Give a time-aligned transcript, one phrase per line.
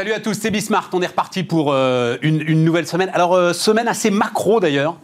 [0.00, 0.88] Salut à tous, c'est Bismart.
[0.94, 3.10] On est reparti pour euh, une, nouvelle semaine.
[3.12, 4.96] Alors, euh, semaine assez macro d'ailleurs.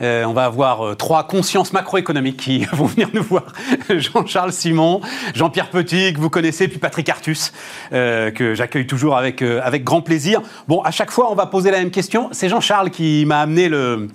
[0.00, 3.52] Euh, on va avoir trois consciences macroéconomiques qui vont venir nous voir.
[3.90, 5.00] Jean-Charles Simon,
[5.34, 7.52] Jean-Pierre Petit, que vous connaissez, puis Patrick Artus,
[7.90, 10.40] que j'accueille toujours avec, avec grand plaisir.
[10.68, 12.28] Bon, à chaque fois, on va poser la même question.
[12.30, 14.06] C'est Jean-Charles qui m'a amené le,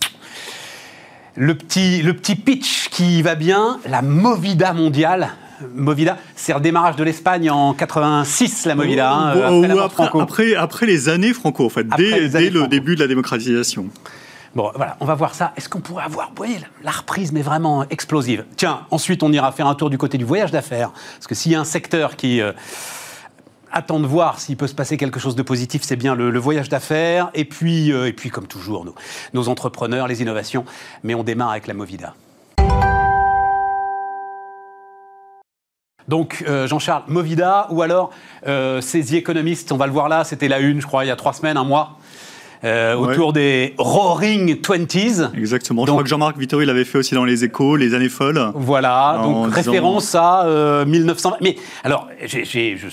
[1.35, 5.33] le, petit, le petit pitch qui va bien, la Movida mondiale.
[5.75, 9.11] Movida, c'est le démarrage de l'Espagne en 86, la Movida.
[9.11, 9.63] Hein,
[10.19, 13.87] après, après, les années Franco, en fait, dès, le début de la démocratisation.
[14.55, 15.51] Bon, voilà, on va voir ça.
[15.57, 18.45] Est-ce qu'on pourrait avoir, vous voyez, la reprise, mais vraiment explosive?
[18.55, 20.91] Tiens, ensuite, on ira faire un tour du côté du voyage d'affaires.
[20.91, 22.51] Parce que s'il y a un secteur qui euh,
[23.71, 26.69] attend de voir s'il peut se passer quelque chose de positif, c'est bien le, voyage
[26.69, 27.31] d'affaires.
[27.33, 28.85] Et puis, euh, et puis, comme toujours,
[29.33, 30.65] nos entrepreneurs, les innovations.
[31.01, 32.13] Mais on démarre avec la Movida.
[36.07, 38.11] Donc euh, Jean-Charles Movida ou alors
[38.47, 41.11] euh, ces économistes, on va le voir là, c'était la une, je crois, il y
[41.11, 41.97] a trois semaines, un mois.
[42.65, 45.21] Euh, autour des Roaring Twenties.
[45.35, 45.85] Exactement.
[45.85, 48.53] je crois que Jean-Marc Vittori l'avait fait aussi dans les échos, les années folles.
[48.55, 51.37] Voilà, donc référence à 1920.
[51.41, 52.87] Mais alors, j'ai, je,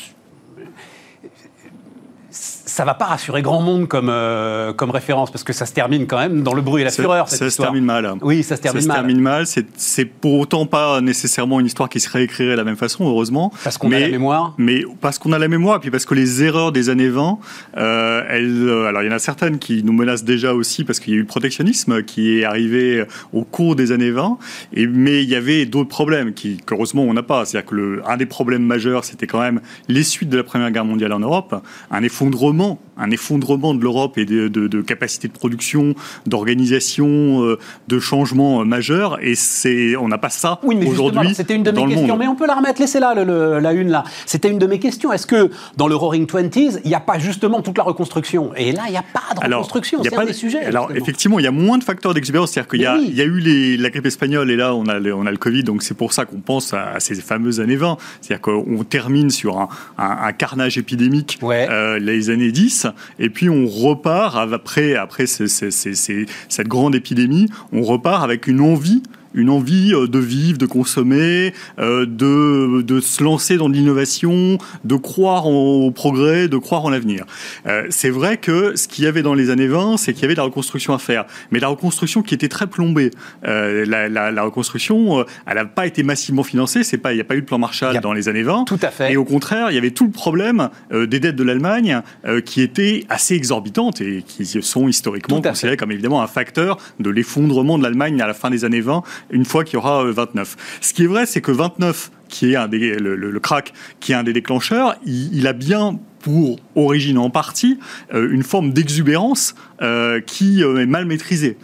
[2.81, 6.07] ça va pas rassurer grand monde comme, euh, comme référence, parce que ça se termine
[6.07, 7.29] quand même dans le bruit et la fureur.
[7.29, 8.11] Cette ça se termine mal.
[8.23, 8.97] Oui, ça se termine mal.
[8.97, 9.47] Ça se termine mal.
[9.77, 13.53] C'est pour autant pas nécessairement une histoire qui se réécrirait de la même façon, heureusement.
[13.65, 14.55] Parce qu'on a la mémoire.
[14.57, 17.39] Mais parce qu'on a la mémoire, et puis parce que les erreurs des années 20,
[17.77, 21.01] euh, elles, euh, alors il y en a certaines qui nous menacent déjà aussi, parce
[21.01, 24.39] qu'il y a eu le protectionnisme qui est arrivé au cours des années 20,
[24.73, 27.45] et, mais il y avait d'autres problèmes qui, qu'heureusement on n'a pas.
[27.45, 30.71] C'est-à-dire que le, un des problèmes majeurs, c'était quand même les suites de la Première
[30.71, 35.29] Guerre mondiale en Europe, un effondrement não un effondrement de l'Europe et de, de, capacité
[35.29, 35.95] de production,
[36.27, 39.19] d'organisation, euh, de changement majeur.
[39.23, 41.35] Et c'est, on n'a pas ça oui, aujourd'hui.
[41.35, 42.81] C'était une de mes questions, mais on peut la remettre.
[42.81, 44.05] Laissez-la la une là.
[44.27, 45.13] C'était une de mes questions.
[45.13, 48.53] Est-ce que dans le Roaring Twenties, il n'y a pas justement toute la reconstruction?
[48.57, 50.03] Et là, il n'y a pas de reconstruction.
[50.03, 50.65] C'est un des sujets.
[50.65, 52.53] Alors effectivement, il y a moins de facteurs d'exubérance.
[52.53, 52.81] C'est-à-dire qu'il
[53.17, 55.65] y, a eu les, la grippe espagnole et là, on a, on a le Covid.
[55.65, 57.97] Donc c'est pour ça qu'on pense à, ces fameuses années 20.
[58.21, 59.69] C'est-à-dire qu'on termine sur un,
[59.99, 62.87] un, carnage épidémique euh, les années 10,
[63.19, 69.03] et puis on repart après, après cette grande épidémie, on repart avec une envie
[69.35, 74.97] une envie euh, de vivre, de consommer, euh, de, de se lancer dans l'innovation, de
[74.97, 77.25] croire au progrès, de croire en l'avenir.
[77.67, 80.25] Euh, c'est vrai que ce qu'il y avait dans les années 20, c'est qu'il y
[80.25, 83.11] avait de la reconstruction à faire, mais la reconstruction qui était très plombée.
[83.43, 87.25] La, la, la, reconstruction, elle n'a pas été massivement financée, c'est pas, il n'y a
[87.25, 88.65] pas eu de plan Marshall dans les années 20.
[88.65, 89.13] Tout à fait.
[89.13, 92.03] Et au contraire, il y avait tout le problème des dettes de l'Allemagne
[92.45, 97.79] qui étaient assez exorbitantes et qui sont historiquement considérées comme évidemment un facteur de l'effondrement
[97.79, 100.57] de l'Allemagne à la fin des années 20 une fois qu'il y aura 29.
[100.57, 104.13] Euh, Ce qui est vrai, c'est que 29, qui est un des, le, crack, qui
[104.13, 107.79] est un des déclencheurs, il a bien pour origine en partie
[108.15, 111.57] euh, une forme d'exubérance euh, qui euh, est mal maîtrisée,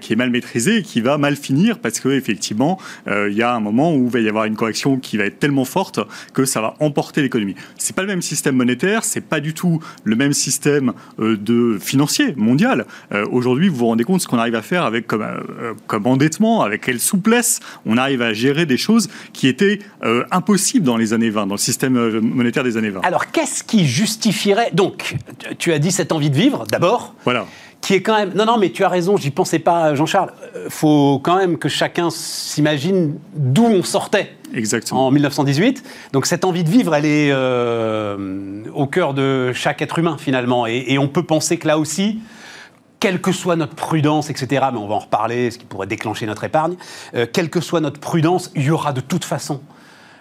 [0.00, 3.60] qui est mal maîtrisée qui va mal finir parce que effectivement il y a un
[3.60, 6.00] moment où il va y avoir une correction qui va être tellement forte
[6.34, 7.54] que ça va emporter l'économie.
[7.78, 12.34] C'est pas le même système monétaire, c'est pas du tout le même système de financier
[12.36, 12.86] mondial.
[13.30, 15.24] Aujourd'hui, vous vous rendez compte ce qu'on arrive à faire avec comme,
[15.86, 19.78] comme endettement, avec quelle souplesse on arrive à gérer des choses qui étaient
[20.30, 23.00] impossibles dans les années 20, dans le système monétaire des années 20.
[23.02, 24.70] Alors qu'est-ce qui justifierait.
[24.72, 25.16] Donc,
[25.58, 27.14] tu as dit cette envie de vivre, d'abord.
[27.24, 27.46] Voilà.
[27.82, 28.32] Qui est quand même.
[28.34, 30.32] Non, non, mais tu as raison, j'y pensais pas, Jean-Charles.
[30.56, 34.36] Euh, faut quand même que chacun s'imagine d'où on sortait.
[34.54, 35.06] Exactement.
[35.06, 35.82] En 1918.
[36.12, 40.66] Donc, cette envie de vivre, elle est euh, au cœur de chaque être humain, finalement.
[40.66, 42.20] Et, on peut penser que là aussi,
[43.00, 46.24] quelle que soit notre prudence, etc., mais on va en reparler, ce qui pourrait déclencher
[46.26, 46.76] notre épargne,
[47.14, 49.60] euh, quelle que soit notre prudence, il y aura de toute façon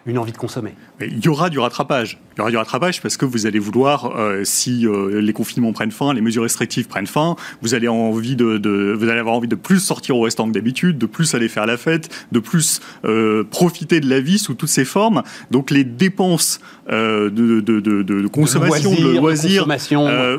[0.05, 0.73] une envie de consommer.
[1.01, 2.19] il y aura du rattrapage.
[2.35, 5.73] Il y aura du rattrapage parce que vous allez vouloir, euh, si euh, les confinements
[5.73, 9.47] prennent fin, les mesures restrictives prennent fin, vous allez, envie de, vous allez avoir envie
[9.47, 12.81] de plus sortir au restaurant que d'habitude, de plus aller faire la fête, de plus
[13.05, 15.23] euh, profiter de la vie sous toutes ses formes.
[15.51, 16.59] Donc les dépenses
[16.89, 19.67] de, de, consommation, de loisirs,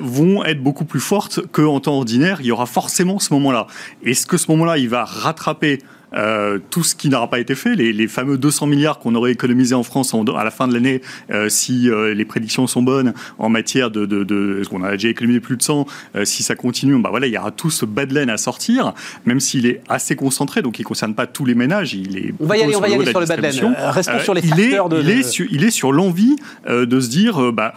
[0.01, 2.39] vont être beaucoup plus fortes qu'en temps ordinaire.
[2.41, 3.67] Il y aura forcément ce moment-là.
[4.05, 5.79] Est-ce que ce moment-là, il va rattraper
[6.15, 9.75] euh, tout ce qui n'aura pas été fait, les, fameux 200 milliards qu'on aurait économisés
[9.75, 13.49] en France à la fin de l'année, euh, si euh, les prédictions sont bonnes en
[13.49, 15.87] matière de, de, de qu'on a déjà économisé plus de 100,
[16.25, 18.95] si ça continue, bah voilà, il y aura tout ce bas de laine à sortir,
[19.25, 21.95] même s'il est assez concentré, donc il ne concerne pas tous les ménages.
[21.95, 23.77] Il est on va y aller, on va y aller sur le bas de laine.
[23.79, 25.03] Restons sur les facteurs il est, de.
[25.03, 26.37] Il est sur, il est sur l'envie
[26.69, 27.75] de se dire, bah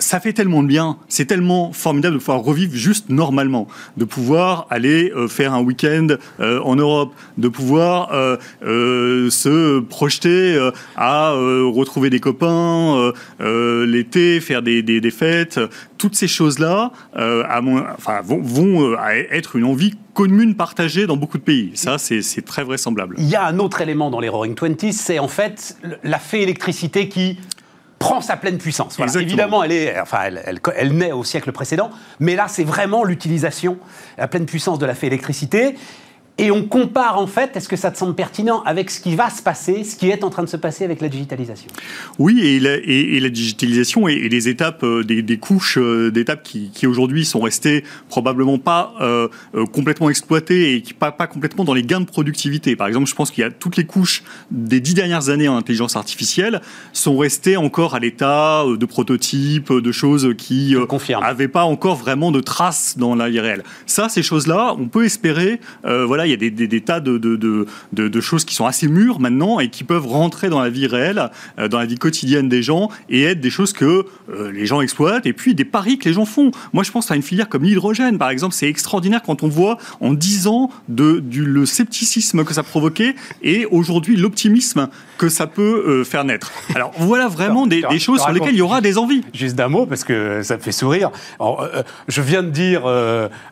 [0.00, 4.66] ça fait tellement de bien, c'est tellement formidable de pouvoir revivre juste normalement, de pouvoir
[4.70, 6.08] aller euh, faire un week-end
[6.40, 10.58] euh, en Europe, de pouvoir euh, se projeter
[10.96, 15.60] à retrouver des copains l'été, faire des, des, fêtes.
[15.98, 17.84] Toutes ces choses-là vont,
[18.42, 18.96] vont
[19.30, 21.72] être une envie commune partagée dans beaucoup de pays.
[21.74, 23.14] Ça, c'est très vraisemblable.
[23.18, 26.42] Il y a un autre élément dans les Roaring Twenties, c'est en fait la fée
[26.42, 27.38] électricité qui
[28.00, 28.98] prend sa pleine puissance.
[29.14, 33.78] Évidemment, elle, est, enfin, elle, elle, naît au siècle précédent, mais là, c'est vraiment l'utilisation,
[34.18, 35.76] la pleine puissance de la fée électricité.
[36.42, 39.28] Et on compare en fait, est-ce que ça te semble pertinent avec ce qui va
[39.28, 41.68] se passer, ce qui est en train de se passer avec la digitalisation?
[42.18, 46.86] Oui, et la, et, la digitalisation et, les étapes, euh, des, couches euh, d'étapes qui,
[46.86, 49.28] aujourd'hui sont restées probablement pas euh,
[49.70, 52.74] complètement exploitées et qui pas, pas complètement dans les gains de productivité.
[52.74, 55.58] Par exemple, je pense qu'il y a toutes les couches des dix dernières années en
[55.58, 56.62] intelligence artificielle
[56.94, 60.74] sont restées encore à l'état de prototypes, de choses qui
[61.20, 63.62] n'avaient pas encore vraiment de traces dans la vie réelle.
[63.84, 68.44] Ça, ces choses-là, on peut espérer, voilà, il y a des, tas de, de, choses
[68.44, 71.78] qui sont assez mûres maintenant et qui peuvent rentrer dans la vie réelle, euh, dans
[71.78, 75.32] la vie quotidienne des gens et être des choses que euh, les gens exploitent et
[75.32, 76.50] puis des paris que les gens font.
[76.72, 78.54] Moi, je pense à une filière comme l'hydrogène, par exemple.
[78.54, 83.14] C'est extraordinaire quand on voit en 10 ans de, du, le scepticisme que ça provoquait
[83.42, 84.88] et aujourd'hui l'optimisme
[85.18, 86.52] que ça peut euh, faire naître.
[86.74, 89.22] Alors voilà vraiment des, choses sur lesquelles il y aura des envies.
[89.34, 91.10] Juste d'un mot, parce que ça me fait sourire.
[92.08, 92.86] je viens de dire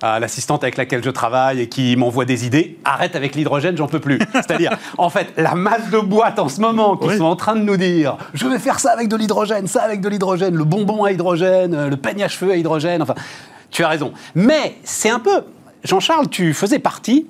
[0.02, 3.86] à l'assistante avec laquelle je travaille et qui m'envoie des idées, arrête avec l'hydrogène, j'en
[3.86, 4.18] peux plus.
[4.32, 7.62] C'est-à-dire, en fait, la masse de boîtes en ce moment qui sont en train de
[7.62, 11.04] nous dire je vais faire ça avec de l'hydrogène, ça avec de l'hydrogène, le bonbon
[11.04, 13.14] à hydrogène, euh, le peigne à cheveux à hydrogène, enfin,
[13.70, 14.12] tu as raison.
[14.34, 15.42] Mais c'est un peu.
[15.84, 17.26] Jean-Charles, tu faisais partie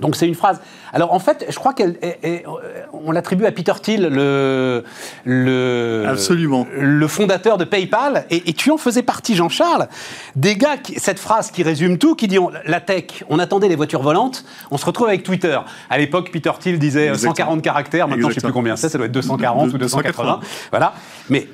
[0.00, 0.60] donc c'est une phrase.
[0.92, 4.84] Alors en fait, je crois qu'on l'attribue à Peter Thiel, le,
[5.24, 6.66] le, Absolument.
[6.78, 9.88] le fondateur de PayPal, et, tu en faisais partie, Jean-Charles,
[10.34, 14.02] des gars, cette phrase qui résume tout, qui dit la tech, on attendait les voitures
[14.02, 15.58] volantes, on se retrouve avec Twitter.
[15.90, 18.98] À l'époque, Peter Thiel disait 140 caractères, maintenant je ne sais plus combien c'est, ça
[18.98, 20.40] doit être 240 ou 280.
[20.70, 20.94] Voilà.
[21.30, 21.48] Mais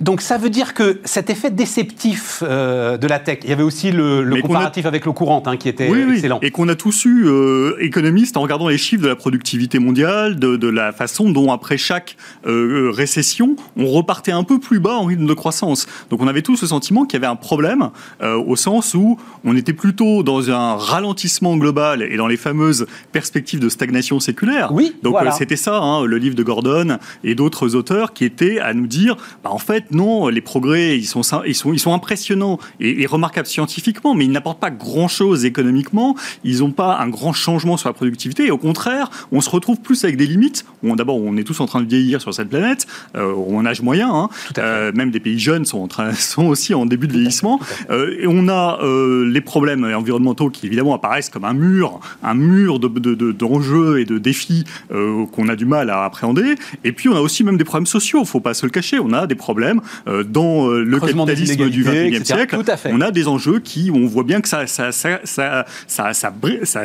[0.00, 3.62] donc ça veut dire que cet effet déceptif euh, de la tech, il y avait
[3.62, 6.38] aussi le, comparatif avec l'eau courante hein, qui était excellent.
[6.42, 10.38] Et qu'on a tous eu, euh, économistes, en regardant les chiffres de la productivité mondiale,
[10.38, 12.16] de, la façon dont après chaque
[12.46, 15.86] euh, récession, on repartait un peu plus bas en rythme de croissance.
[16.08, 17.90] Donc on avait tous le sentiment qu'il y avait un problème,
[18.22, 23.60] au sens où on était plutôt dans un ralentissement global et dans les fameuses perspectives
[23.60, 24.72] de stagnation séculaire.
[24.72, 28.74] Oui, Donc c'était ça, hein, le livre de Gordon et d'autres auteurs qui étaient à
[28.74, 32.58] nous dire, bah, en fait, non, les progrès, ils sont, ils sont, ils sont impressionnants
[32.78, 36.16] et, remarquables scientifiquement, mais ils n'apportent pas grand-chose économiquement.
[36.44, 38.46] Ils n'ont pas un grand changement sur la productivité.
[38.46, 40.64] Et au contraire, on se retrouve plus avec des limites.
[40.82, 44.10] D'abord, on est tous en train de vieillir sur cette planète, euh, en âge moyen.
[44.12, 44.28] Hein.
[44.58, 47.60] Euh, même des pays jeunes sont, en train, sont aussi en début de vieillissement.
[47.90, 52.34] Euh, et on a euh, les problèmes environnementaux qui, évidemment, apparaissent comme un mur, un
[52.34, 56.54] mur d'enjeux de, de, et de défis qu'on a du mal à appréhender.
[56.84, 58.18] Et puis, on a aussi même des problèmes sociaux.
[58.20, 58.98] Il ne faut pas se le cacher.
[58.98, 63.28] On a des problèmes euh, dans euh, le capitalisme du XXIe siècle, on a des
[63.28, 66.12] enjeux qui, on voit bien que ça, ça, ça, ça, ça,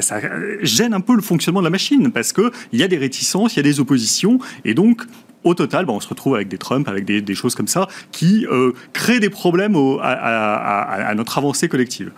[0.02, 0.22] ça,
[0.62, 3.58] gêne un peu le fonctionnement de la machine parce qu'il y a des réticences, il
[3.58, 5.04] y a des oppositions, et donc
[5.44, 8.72] au total, on se retrouve avec des Trump, avec des, choses comme ça, qui euh,
[8.94, 12.12] créent des problèmes à, notre avancée collective.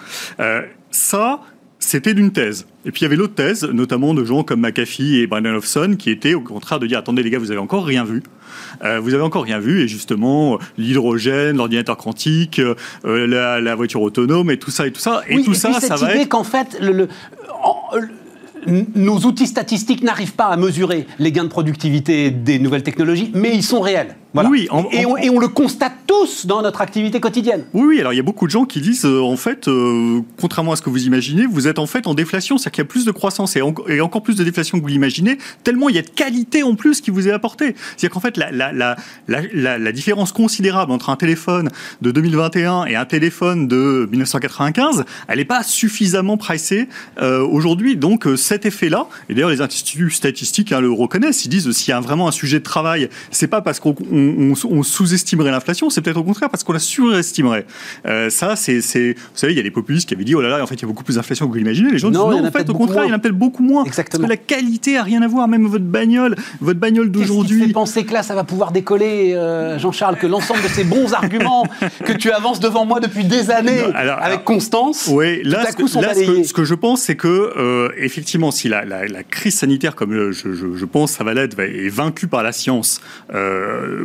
[0.92, 1.42] ça,
[1.80, 2.66] c'était d'une thèse.
[2.86, 5.96] Et puis il y avait l'autre thèse, notamment de gens comme McAfee et Brandon Hofson,
[5.98, 8.24] qui étaient au contraire de dire attendez les gars, vous avez encore rien vu.
[8.84, 14.50] Euh, vous avez encore rien vu, et justement l'hydrogène, l'ordinateur quantique, euh, la, voiture autonome,
[14.50, 17.08] et tout ça et tout ça, et tout ça, ça va idée qu'en fait le,
[18.96, 23.54] nos outils statistiques n'arrivent pas à mesurer les gains de productivité des nouvelles technologies, mais
[23.54, 24.16] ils sont réels.
[24.34, 27.64] Oui, et, on, le constate tous dans notre activité quotidienne.
[27.74, 28.00] Oui, oui.
[28.00, 30.76] Alors il y a beaucoup de gens qui disent, euh, en fait, euh, contrairement à
[30.76, 33.06] ce que vous imaginez, vous êtes en fait en déflation, c'est-à-dire qu'il y a plus
[33.06, 36.02] de croissance et, et, encore plus de déflation que vous l'imaginez, tellement il y a
[36.02, 37.76] de qualité en plus qui vous est apportée.
[37.96, 38.74] C'est-à-dire qu'en fait, la, la,
[39.28, 41.70] la, la, différence considérable entre un téléphone
[42.02, 46.88] de 2021 et un téléphone de 1995, elle n'est pas suffisamment pricée
[47.22, 47.96] euh, aujourd'hui.
[47.96, 51.94] Donc cet effet-là, et d'ailleurs les instituts statistiques hein, le reconnaissent, ils disent s'il y
[51.94, 56.18] a vraiment un sujet de travail, c'est pas parce qu'on on, sous-estimerait l'inflation, c'est peut-être
[56.18, 57.66] au contraire parce qu'on la surestimerait.
[58.06, 60.50] Euh, ça, c'est, vous savez, il y a des populistes qui avaient dit oh là
[60.50, 61.92] là, en fait, il y a beaucoup plus d'inflation que vous l'imaginez.
[61.92, 63.64] Les gens non, disent non, en, fait, au contraire, il y en a peut-être beaucoup
[63.64, 63.84] moins.
[63.86, 64.28] Exactement.
[64.28, 67.68] Parce que la qualité a rien à voir, même votre bagnole, votre bagnole d'aujourd'hui.
[67.68, 71.14] Qui penser que là, ça va pouvoir décoller, euh, Jean-Charles, que l'ensemble de ces bons
[71.14, 71.66] arguments
[72.06, 75.88] que tu avances devant moi depuis des années avec constance, oui, là, tout à coup,
[75.88, 79.96] sont là, ce, que, je pense, c'est que euh, effectivement, si la, la, crise sanitaire,
[79.96, 83.02] comme je, je, je pense, ça va l'être, est vaincue par la science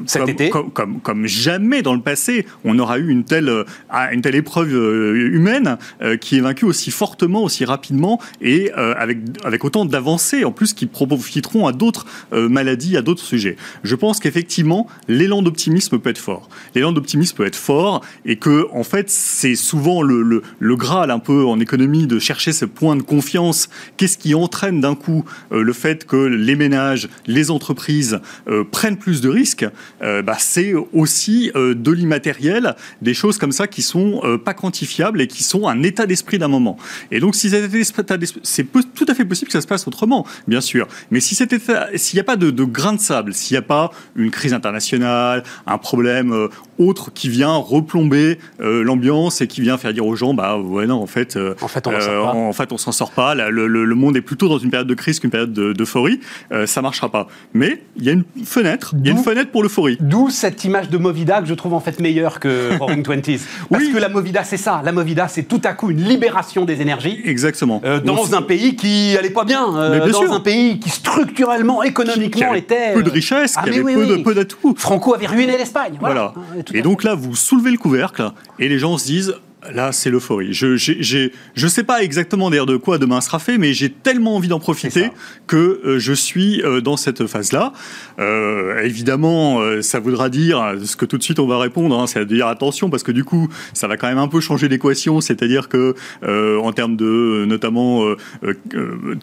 [0.06, 3.64] Cet comme, été comme, comme, jamais dans le passé, on aura eu une telle,
[4.12, 5.78] une telle épreuve humaine
[6.20, 10.86] qui est vaincue aussi fortement, aussi rapidement et avec, avec autant d'avancées en plus qui
[10.86, 13.56] profiteront à d'autres maladies, à d'autres sujets.
[13.82, 16.48] Je pense qu'effectivement, l'élan d'optimisme peut être fort.
[16.74, 21.10] L'élan d'optimisme peut être fort et que, en fait, c'est souvent le, le, le, Graal
[21.10, 23.68] un peu en économie de chercher ce point de confiance.
[23.96, 28.96] Qu'est-ce qui entraîne d'un coup euh, le fait que les ménages, les entreprises euh, prennent
[28.96, 29.68] plus de risques euh,
[30.02, 35.42] bah, C'est aussi de l'immatériel, des choses comme ça qui sont pas quantifiables et qui
[35.44, 36.76] sont un état d'esprit d'un moment.
[37.10, 40.88] Et donc, si c'est tout à fait possible que ça se passe autrement, bien sûr.
[41.10, 43.90] Mais si s'il n'y a pas de, de grain de sable, s'il n'y a pas
[44.16, 50.06] une crise internationale, un problème autre qui vient replomber l'ambiance et qui vient faire dire
[50.06, 52.92] aux gens, bah ouais non, en fait, en fait, on euh, en fait, on s'en
[52.92, 53.34] sort pas.
[53.34, 56.20] Le, le, monde est plutôt dans une période de crise qu'une période d'euphorie.
[56.52, 57.28] Euh, ça marchera pas.
[57.54, 58.94] Mais il y a une fenêtre.
[58.98, 59.96] Il y a une fenêtre pour l'euphorie.
[60.00, 63.40] D'où cette image de Movida que je trouve en fait meilleure que Roaring Twenties.
[63.70, 64.82] Parce que la Movida, c'est ça.
[64.84, 67.20] La Movida, c'est tout à coup une libération des énergies.
[67.24, 67.80] Exactement.
[67.84, 69.66] Euh, dans un pays qui allait pas bien.
[69.66, 72.94] dans un pays qui structurellement, économiquement était.
[72.94, 74.74] Peu de richesse, ah, qui avait peu d'atouts.
[74.76, 75.94] Franco avait ruiné l'Espagne.
[76.00, 76.32] Voilà.
[76.34, 76.61] voilà.
[76.74, 79.34] Et donc là, vous soulevez le couvercle et les gens se disent
[79.70, 80.52] Là, c'est l'euphorie.
[80.52, 84.48] Je ne sais pas exactement d'ailleurs de quoi demain sera fait, mais j'ai tellement envie
[84.48, 85.10] d'en profiter
[85.46, 87.72] que euh, je suis euh, dans cette phase-là.
[88.18, 92.18] Euh, évidemment, ça voudra dire ce que tout de suite on va répondre, hein, c'est
[92.18, 95.20] à dire attention parce que du coup, ça va quand même un peu changer l'équation,
[95.20, 98.04] c'est-à-dire que en termes de notamment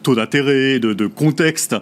[0.02, 1.76] taux d'intérêt, de, de, contexte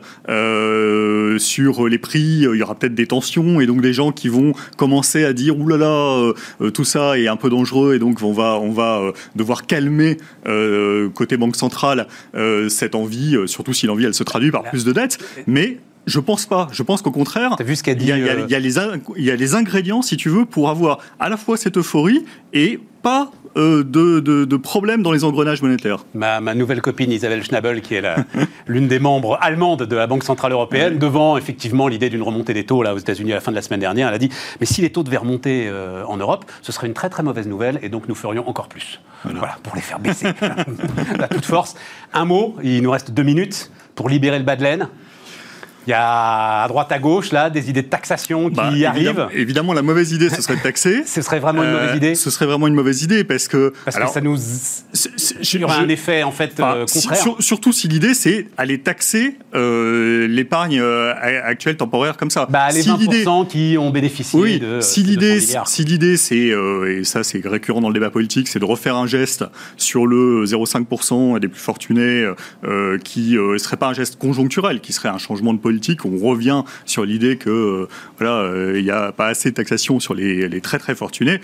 [1.38, 4.53] sur les prix, il y aura peut-être des tensions et donc des gens qui vont
[4.77, 6.33] commencer à dire oulala,
[6.75, 10.19] tout ça est un peu dangereux et donc on va on va euh, devoir calmer
[10.47, 14.85] euh, côté banque centrale euh, cette envie, surtout si l'envie elle se traduit par plus
[14.85, 15.19] de dettes.
[15.47, 15.78] Mais
[16.09, 16.69] je pense pas.
[16.73, 19.55] Je pense qu'au contraire, vu ce dit, il, y a, les, il y a les
[19.55, 24.21] ingrédients, si tu veux, pour avoir à la fois cette euphorie et pas euh, de,
[24.21, 26.05] de, problèmes dans les engrenages monétaires.
[26.15, 28.03] Ma, nouvelle copine Isabelle Schnabel, qui est
[28.67, 32.65] l'une des membres allemandes de la Banque Centrale Européenne, devant effectivement l'idée d'une remontée des
[32.65, 34.67] taux là, aux États-Unis à la fin de la semaine dernière, elle a dit Mais
[34.67, 37.79] si les taux devaient remonter euh, en Europe, ce serait une très très mauvaise nouvelle
[37.83, 39.00] et donc nous ferions encore plus.
[39.25, 40.29] Voilà, pour les faire baisser
[41.19, 41.75] à toute force.
[42.12, 44.88] Un mot, il nous reste deux minutes pour libérer le bas de laine.
[45.88, 49.26] Il y a à droite, à gauche, là, des idées de taxation qui bah, arrivent.
[49.33, 51.02] Évidemment, la mauvaise idée, ce serait de taxer.
[51.07, 52.11] ce serait vraiment une mauvaise idée.
[52.11, 53.73] Euh, ce serait vraiment une mauvaise idée parce que.
[53.87, 54.37] Parce que ça nous.
[55.54, 57.37] Il y aura un effet, en fait, euh, contraire.
[57.38, 62.47] surtout si l'idée, c'est aller taxer euh, l'épargne actuelle temporaire comme ça.
[62.50, 64.83] Bah, les 20% qui ont bénéficié oui, de.
[64.83, 66.52] Si l'idée, si l'idée, c'est,
[66.87, 69.47] et ça, c'est récurrent dans le débat politique, c'est de refaire un geste
[69.78, 72.30] sur le 0,5% des plus fortunés
[73.04, 76.62] qui ne serait pas un geste conjoncturel, qui serait un changement de politique on revient
[76.85, 80.49] sur l'idée que euh, voilà, euh, il n'y a pas assez de taxation sur les,
[80.49, 81.40] les très très fortunés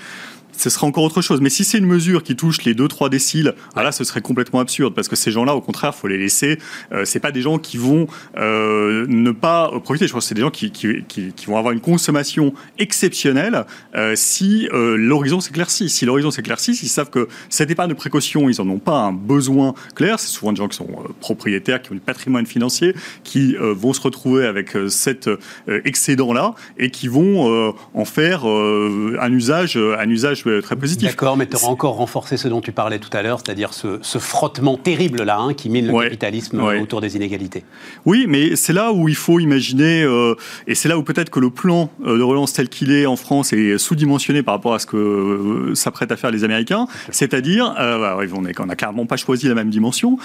[0.57, 1.41] ce sera encore autre chose.
[1.41, 4.61] Mais si c'est une mesure qui touche les 2-3 déciles, ah là, ce serait complètement
[4.61, 6.59] absurde parce que ces gens-là, au contraire, faut les laisser.
[6.93, 8.07] Euh, c'est pas des gens qui vont
[8.37, 10.07] euh, ne pas profiter.
[10.07, 14.15] Je pense que c'est des gens qui, qui, qui, vont avoir une consommation exceptionnelle euh,
[14.17, 15.89] si euh, l'horizon s'éclaircit.
[15.89, 19.13] Si l'horizon s'éclaircit, ils savent que cette épargne de précaution, ils en ont pas un
[19.13, 20.19] besoin clair.
[20.19, 23.73] C'est souvent des gens qui sont euh, propriétaires, qui ont du patrimoine financier, qui euh,
[23.75, 25.29] vont se retrouver avec cet
[25.69, 31.09] excédent-là et qui vont en faire un usage, un usage très positif.
[31.09, 33.99] D'accord, mais tu auras encore renforcé ce dont tu parlais tout à l'heure, c'est-à-dire ce,
[34.19, 37.65] frottement terrible-là hein, qui mine le capitalisme autour des inégalités.
[38.07, 40.35] Oui, mais c'est là où il faut imaginer, euh,
[40.67, 43.17] et c'est là où peut-être que le plan euh, de relance tel qu'il est en
[43.17, 47.75] France est sous-dimensionné par rapport à ce que euh, s'apprêtent à faire les Américains, c'est-à-dire,
[47.77, 50.19] bah, on n'a clairement pas choisi la même dimension,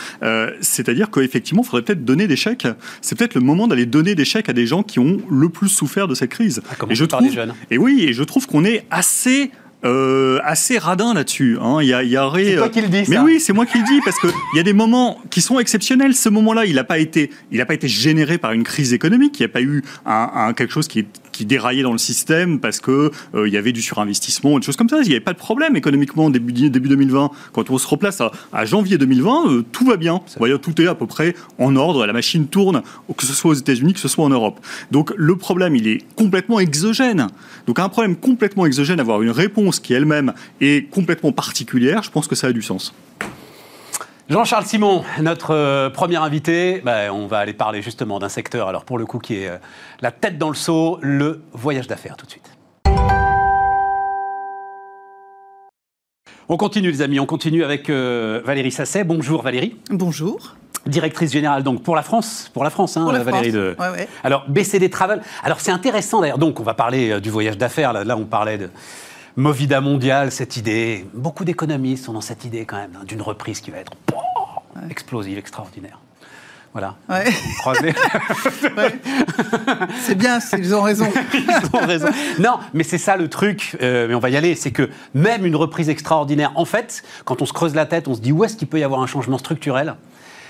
[0.61, 2.67] c'est-à-dire qu'effectivement, il faudrait peut-être donner des chèques,
[3.01, 5.69] c'est peut-être le moment d'aller donner des chèques à des gens qui ont le plus
[5.69, 6.61] souffert de cette crise.
[6.69, 7.29] Ah, et je trouve.
[7.71, 9.51] Et oui, et je trouve qu'on est assez
[9.85, 11.57] euh, assez radin là-dessus.
[11.61, 11.77] Hein.
[11.81, 13.03] Il y, a, il y aurait, c'est toi qui le dis.
[13.07, 15.41] Mais oui, c'est moi qui le dis parce que il y a des moments qui
[15.41, 16.13] sont exceptionnels.
[16.13, 19.39] Ce moment-là, il n'a pas été, il pas été généré par une crise économique.
[19.39, 21.05] Il n'y a pas eu un, un, quelque chose qui,
[21.39, 24.75] qui déraillait dans le système parce que euh, il y avait du surinvestissement, des choses
[24.75, 24.97] comme ça.
[24.97, 27.31] Il n'y avait pas de problème économiquement début début 2020.
[27.53, 30.19] Quand on se replace à, janvier 2020, euh, tout va bien.
[30.37, 32.05] Voyez, tout est à peu près en ordre.
[32.05, 32.81] La machine tourne,
[33.15, 34.59] que ce soit aux États-Unis, que ce soit en Europe.
[34.91, 37.27] Donc le problème, il est complètement exogène.
[37.67, 42.27] Donc un problème complètement exogène, avoir une réponse qui elle-même est complètement particulière, je pense
[42.27, 42.93] que ça a du sens.
[44.29, 48.85] Jean-Charles Simon, notre euh, premier invité, ben, on va aller parler justement d'un secteur, alors
[48.85, 49.57] pour le coup qui est euh,
[50.01, 52.51] la tête dans le seau, le voyage d'affaires tout de suite.
[56.47, 59.03] On continue les amis, on continue avec euh, Valérie Sasset.
[59.03, 59.75] Bonjour Valérie.
[59.89, 60.57] Bonjour.
[60.85, 63.75] Directrice générale donc pour la France, pour la France, hein, Valérie de.
[64.23, 65.23] Alors BCD Travel.
[65.43, 66.37] Alors c'est intéressant d'ailleurs.
[66.37, 67.93] Donc on va parler du voyage d'affaires.
[67.93, 68.69] Là, là, on parlait de
[69.35, 71.05] Movida mondiale, cette idée.
[71.13, 73.93] Beaucoup d'économistes ont dans cette idée quand même d'une reprise qui va être
[74.89, 75.99] explosive, extraordinaire.
[76.73, 76.95] Voilà.
[77.09, 78.99] Ouais.
[80.01, 81.07] c'est bien, ils ont raison.
[81.33, 82.07] ils ont raison.
[82.39, 85.45] Non, mais c'est ça le truc, euh, mais on va y aller, c'est que même
[85.45, 88.43] une reprise extraordinaire, en fait, quand on se creuse la tête, on se dit où
[88.43, 89.95] est-ce qu'il peut y avoir un changement structurel?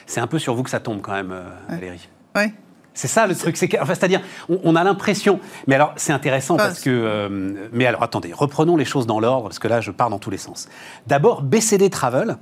[0.05, 2.07] C'est un peu sur vous que ça tombe quand même, euh, Valérie.
[2.35, 2.51] Oui.
[2.99, 5.39] C'est ça le truc, c'est enfin, c'est-à-dire, on, a l'impression.
[5.67, 6.89] Mais alors, c'est intéressant parce que.
[6.89, 10.19] Euh, mais alors, attendez, reprenons les choses dans l'ordre parce que là, je pars dans
[10.19, 10.67] tous les sens.
[11.07, 12.35] D'abord, BCD Travel.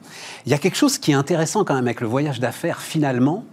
[0.48, 2.82] Il y a quelque chose qui est intéressant quand même avec le voyage d'affaires.
[2.82, 3.46] Finalement,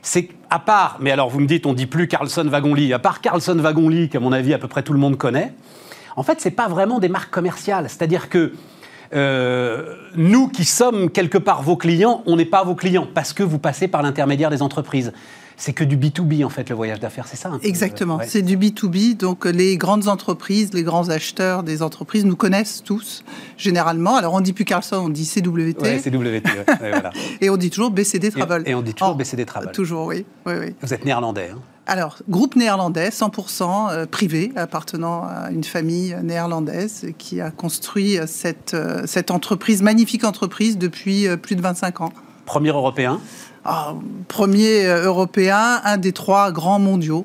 [0.00, 3.20] c'est à part, mais alors vous me dites, on dit plus Carlson Wagon-Lit, à part
[3.20, 5.52] Carlson Wagon-Lit, qu'à mon avis à peu près tout le monde connaît,
[6.16, 7.90] en fait, c'est pas vraiment des marques commerciales.
[7.90, 8.54] C'est-à-dire que
[9.12, 13.42] euh, nous qui sommes quelque part vos clients, on n'est pas vos clients parce que
[13.42, 15.12] vous passez par l'intermédiaire des entreprises
[15.60, 19.16] c'est que du B2B en fait le voyage d'affaires, c'est ça Exactement, c'est du B2B.
[19.16, 23.22] Donc les grandes entreprises, les grands acheteurs des entreprises nous connaissent tous
[23.58, 24.16] généralement.
[24.16, 25.82] Alors on dit plus Carlson, on dit CWT.
[25.82, 26.42] Ouais, CWT,
[26.78, 27.10] voilà.
[27.42, 28.62] et on dit toujours BCD Travel.
[28.64, 29.70] Et, on dit toujours BCD Travel.
[29.72, 30.24] Toujours, oui.
[30.46, 31.50] oui, Vous êtes néerlandais.
[31.52, 38.16] Hein alors, groupe néerlandais, 100% euh, privé, appartenant à une famille néerlandaise qui a construit
[38.28, 42.12] cette, euh, cette entreprise, magnifique entreprise, depuis euh, plus de 25 ans.
[42.50, 43.20] Premier européen
[43.64, 43.94] ah,
[44.26, 47.22] premier euh, européen, un des trois grands mondiaux.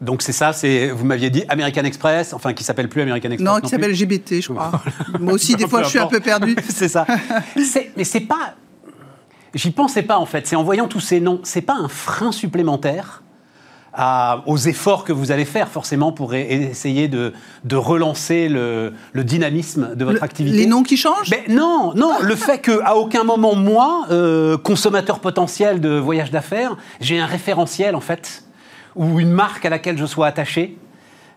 [0.00, 3.54] Donc c'est ça, c'est vous m'aviez dit American Express, enfin qui s'appelle plus American Express.
[3.54, 4.72] Non, qui s'appelle GBT, je crois.
[5.20, 6.56] Moi aussi, des fois, je suis un peu perdu.
[6.68, 7.06] c'est ça.
[7.96, 8.54] Mais c'est pas.
[9.54, 10.48] J'y pensais pas en fait.
[10.48, 13.22] C'est en voyant tous ces noms, c'est pas un frein supplémentaire
[14.46, 17.32] aux efforts que vous allez faire forcément pour essayer de,
[17.72, 20.56] relancer le, dynamisme de votre activité.
[20.56, 21.30] Les noms qui changent?
[21.30, 26.76] Mais Non, non, le fait qu'à aucun moment, moi, euh, consommateur potentiel de voyage d'affaires,
[27.00, 28.44] j'ai un référentiel en fait,
[28.94, 30.76] ou une marque à laquelle je sois attaché,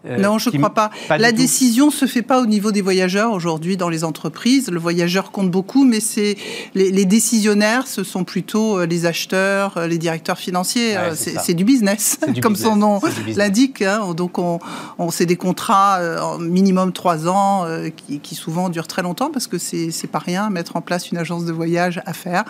[0.06, 0.92] euh, non, je ne crois pas.
[1.10, 4.70] la décision ne se fait pas au niveau des voyageurs aujourd'hui dans les entreprises.
[4.70, 6.38] Le voyageur compte beaucoup, mais c'est
[6.74, 10.96] les, décisionnaires, ce sont plutôt euh, les acheteurs, euh, les directeurs financiers.
[11.16, 13.00] c'est du business, comme son nom
[13.36, 13.82] l'indique.
[13.82, 14.14] Hein.
[14.14, 14.60] Donc, on,
[15.12, 16.00] c'est des contrats
[16.40, 17.66] minimum trois ans
[18.24, 21.46] qui, souvent durent très longtemps parce que c'est pas rien mettre en place une agence
[21.46, 22.46] de voyage à faire.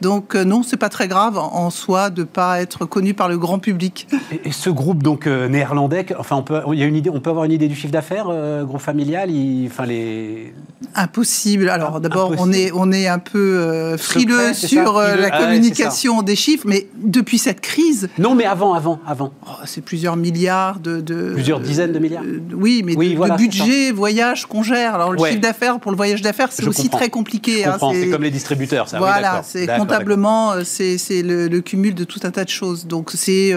[0.00, 3.58] Donc, non, c'est pas très grave en soi de pas être connu par le grand
[3.58, 4.06] public.
[4.44, 7.44] Et, ce groupe donc néerlandais, enfin, on peut, il y a une on peut avoir
[7.44, 9.30] une idée du chiffre d'affaires, euh, groupe familial
[9.66, 10.52] enfin les...
[10.94, 11.68] Impossible.
[11.68, 16.22] Alors d'abord, on est, on est un peu euh, frileux sur euh, la ah communication
[16.22, 18.08] des chiffres, mais depuis cette crise...
[18.18, 19.32] Non, mais avant, avant, avant.
[19.46, 21.32] Oh, c'est plusieurs milliards de...
[21.32, 22.22] plusieurs dizaines de milliards
[22.54, 24.94] Oui, mais de, budget, voyage qu'on gère.
[24.94, 27.64] Alors le chiffre d'affaires, pour le voyage d'affaires, c'est aussi très compliqué.
[27.64, 28.98] Hein, c'est comme les distributeurs, ça.
[28.98, 32.86] Voilà, c'est comptablement, c'est le, cumul de tout un tas de choses.
[32.86, 33.54] Donc c'est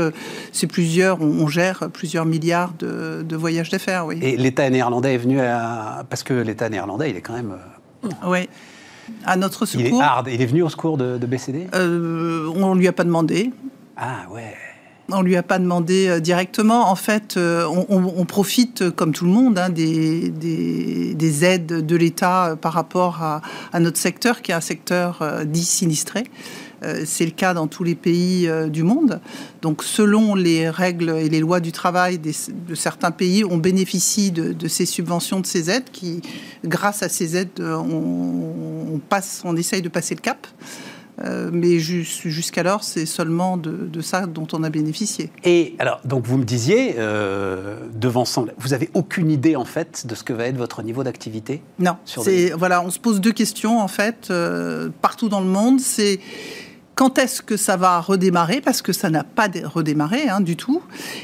[0.68, 4.20] plusieurs, on, gère plusieurs milliards de de voyage d'affaires, oui.
[4.22, 6.06] Et l'État néerlandais est venu à...
[6.10, 7.56] Parce que l'État néerlandais, il est quand même...
[8.04, 8.50] Euh, oui.
[9.26, 9.86] À notre secours.
[9.86, 10.28] Il est hard.
[10.32, 13.52] Il est venu au secours de, BCD euh, On ne lui a pas demandé.
[13.96, 14.56] Ah ouais.
[15.10, 16.90] On lui a pas demandé euh, directement.
[16.90, 22.74] En fait, on, profite, comme tout le monde, hein, des, des, aides de l'État par
[22.74, 26.26] rapport à, à, notre secteur, qui est un secteur dit sinistré.
[26.84, 29.20] Euh, c'est le cas dans tous les pays euh, du monde.
[29.62, 34.68] Donc, selon les règles et les lois du travail de certains pays, on bénéficie de,
[34.68, 36.22] ces subventions, de ces aides, qui,
[36.64, 40.48] grâce à ces aides, euh, on, passe, on essaye de passer le cap.
[41.52, 45.32] mais jusqu'alors, c'est seulement de, ça dont on a bénéficié.
[45.44, 46.96] Et alors, donc vous me disiez,
[47.94, 51.04] devant ça, vous avez aucune idée en fait de ce que va être votre niveau
[51.04, 51.98] d'activité Non.
[52.56, 54.32] Voilà, on se pose deux questions en fait
[55.02, 55.80] partout dans le monde.
[55.80, 56.20] C'est
[56.98, 58.60] quand est-ce que ça va redémarrer?
[58.60, 60.82] Parce que ça n'a pas redémarré hein, du tout.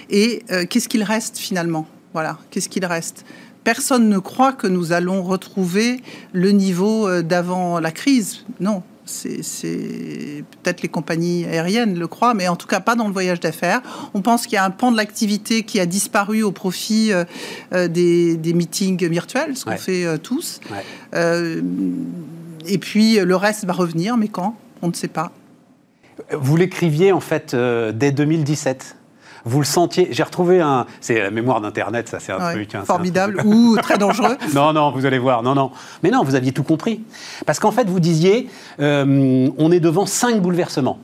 [0.09, 1.87] Et euh, qu'est-ce qu'il reste finalement?
[2.13, 3.25] Voilà, qu'est-ce qu'il reste?
[3.63, 8.45] Personne ne croit que nous allons retrouver le niveau euh, d'avant la crise.
[8.59, 13.13] Non, c'est peut-être les compagnies aériennes le croient, mais en tout cas pas dans le
[13.13, 13.81] voyage d'affaires.
[14.13, 17.87] On pense qu'il y a un pan de l'activité qui a disparu au profit euh,
[17.87, 20.59] des, meetings virtuels, ce qu'on fait tous.
[21.15, 24.55] et puis le reste va revenir, mais quand?
[24.83, 25.31] On ne sait pas.
[26.31, 28.97] Vous l'écriviez en fait euh, dès 2017
[29.45, 30.07] vous le sentiez.
[30.11, 30.85] J'ai retrouvé un.
[31.01, 32.75] C'est la mémoire d'Internet, ça, c'est un truc.
[32.75, 34.37] Hein, formidable ou très dangereux.
[34.53, 35.43] non, non, vous allez voir.
[35.43, 35.71] Non, non.
[36.01, 37.03] Mais non, vous aviez tout compris.
[37.45, 38.47] Parce qu'en fait, vous disiez,
[38.79, 40.97] euh, on est devant cinq bouleversements.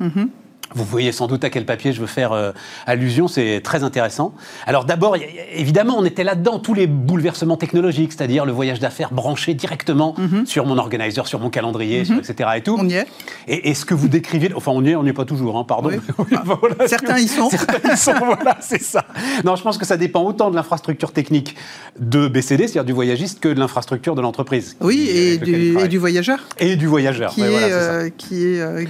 [0.00, 0.28] Mm-hmm.
[0.74, 2.52] Vous voyez sans doute à quel papier je veux faire euh,
[2.86, 4.34] allusion, c'est très intéressant.
[4.66, 5.16] Alors d'abord,
[5.52, 10.46] évidemment, on était là-dedans, tous les bouleversements technologiques, c'est-à-dire le voyage d'affaires branché directement mhm.
[10.46, 12.18] sur mon organizer, sur mon calendrier, mhm.
[12.18, 12.50] etc.
[12.56, 12.76] Et tout.
[12.78, 13.06] On y est.
[13.46, 15.64] Et, ce que vous décrivez, enfin on y est, on n'y est pas toujours, hein,
[15.64, 15.90] pardon.
[16.86, 17.48] certains y sont.
[17.48, 19.04] Certains y sont, voilà, c'est ça.
[19.44, 21.56] Non, je pense que ça dépend autant de l'infrastructure technique
[21.98, 24.76] de BCD, c'est-à-dire du voyagiste, que de l'infrastructure de l'entreprise.
[24.80, 26.40] Oui, et du, voyageur.
[26.58, 27.30] Et du voyageur.
[27.30, 28.84] Qui est, euh, qui est euh,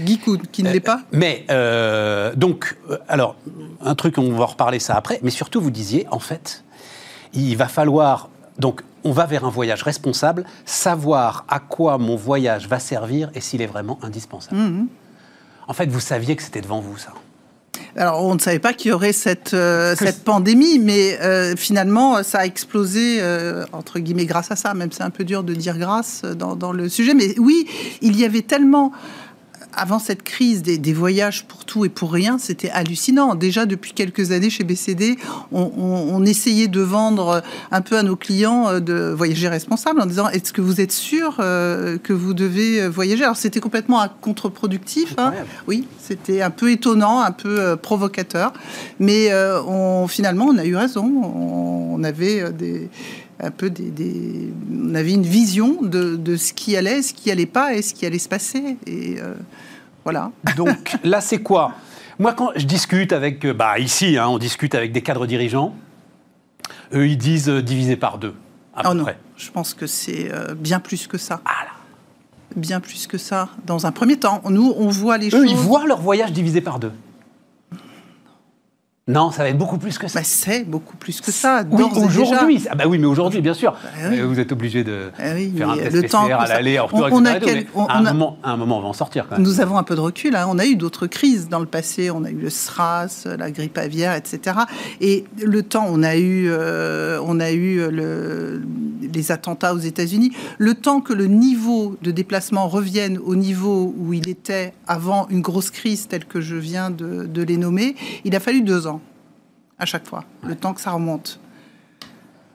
[0.52, 1.02] qui ne l'est pas.
[1.12, 3.36] Mais euh, donc, euh, alors,
[3.84, 6.64] un truc, on va reparler ça après, mais surtout, vous disiez, en fait,
[7.34, 8.30] il va falloir.
[8.58, 13.40] Donc, on va vers un voyage responsable, savoir à quoi mon voyage va servir et
[13.40, 14.56] s'il est vraiment indispensable.
[14.56, 14.88] Mhm.
[15.68, 17.12] En fait, vous saviez que c'était devant vous, ça.
[17.96, 21.18] Alors, on ne savait pas qu'il y aurait cette, euh, cette pandémie, mais
[21.56, 23.20] finalement, ça a explosé,
[23.72, 24.74] entre guillemets, grâce à ça.
[24.74, 27.14] Même c'est un peu dur de dire grâce dans, dans, le sujet.
[27.14, 27.68] Mais oui,
[28.00, 28.92] il y avait tellement
[29.74, 33.34] avant cette crise des, voyages pour tout et pour rien, c'était hallucinant.
[33.34, 35.16] Déjà depuis quelques années chez BCD,
[35.52, 40.28] on, essayait de vendre un peu à nos clients euh, de voyager responsable en disant
[40.28, 43.24] est-ce que vous êtes sûr euh, que vous devez voyager?
[43.24, 45.14] Alors c'était complètement contre-productif.
[45.16, 45.32] Hein.
[45.66, 48.52] Oui, c'était un peu étonnant, un peu euh, provocateur,
[48.98, 49.30] mais
[49.66, 51.04] on, finalement on a eu raison.
[51.04, 52.88] On, avait des
[53.40, 57.74] un peu des, on avait une vision de, ce qui allait, ce qui allait pas
[57.74, 58.76] et ce qui allait se passer.
[58.86, 59.16] Et
[60.04, 60.32] voilà.
[60.56, 61.74] Donc là, c'est quoi?
[62.18, 65.74] Moi, quand je discute avec, euh, bah ici, hein, on discute avec des cadres dirigeants,
[66.92, 68.34] eux, ils disent euh, divisé par deux.
[68.74, 71.40] À oh non, je pense que c'est euh, bien plus que ça.
[71.44, 71.66] Ah
[72.56, 73.50] bien plus que ça.
[73.66, 75.42] Dans un premier temps, nous, on voit les choses.
[75.42, 76.92] Eux, ils voient leur voyage divisé par deux.
[79.08, 80.20] Non, ça va être beaucoup plus que ça.
[80.20, 81.64] Bah, c'est beaucoup plus que ça.
[81.70, 82.66] Oui, aujourd'hui.
[82.70, 83.72] Ah bah oui, mais aujourd'hui, bien sûr.
[83.72, 87.30] Bah vous êtes obligé de faire un test le PCR à l'aller, on, on a
[87.32, 89.26] à, un moment, un moment, on va en sortir.
[89.28, 89.46] Quand même.
[89.46, 90.36] Nous avons un peu de recul.
[90.36, 90.46] Hein.
[90.50, 92.10] On a eu d'autres crises dans le passé.
[92.10, 94.58] On a eu le SRAS, la grippe aviaire, etc.
[95.00, 98.60] Et le temps, on a eu, euh, on a eu le,
[99.12, 100.32] les attentats aux États-Unis.
[100.58, 105.40] Le temps que le niveau de déplacement revienne au niveau où il était avant une
[105.40, 107.94] grosse crise telle que je viens de, de les nommer,
[108.24, 109.00] il a fallu deux ans
[109.78, 111.38] à chaque fois, le temps que ça remonte.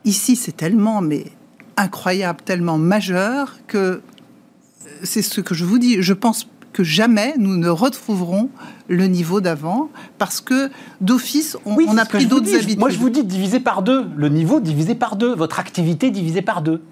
[0.04, 1.24] Ici, c'est tellement, mais
[1.76, 4.00] incroyable, tellement majeur que euh,
[5.02, 6.02] c'est ce que je vous dis.
[6.02, 8.50] Je pense que jamais nous ne retrouverons
[8.88, 12.78] le niveau d'avant parce que d'office, on, a pris d'autres habitudes.
[12.78, 14.06] Moi, je vous dis divisé par deux.
[14.16, 15.34] Le niveau divisé par deux.
[15.34, 16.82] Votre activité divisée par deux.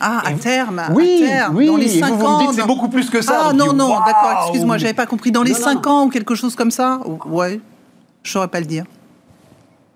[0.00, 2.16] Ah, à terme, oui, à terme, oui, dans les 5 ans.
[2.16, 3.48] Vous me dites c'est beaucoup plus que ça.
[3.48, 5.32] Ah non, non, d'accord, excuse-moi, j'avais pas compris.
[5.32, 7.60] Dans les 5 ans ou quelque chose comme ça Ouais,
[8.22, 8.84] je saurais pas le dire.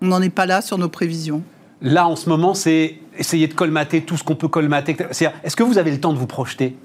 [0.01, 1.41] On n'en est pas là sur nos prévisions.
[1.81, 4.97] Là, en ce moment, c'est essayer de colmater tout ce qu'on peut colmater.
[5.11, 6.75] Est-ce que vous avez le temps de vous projeter?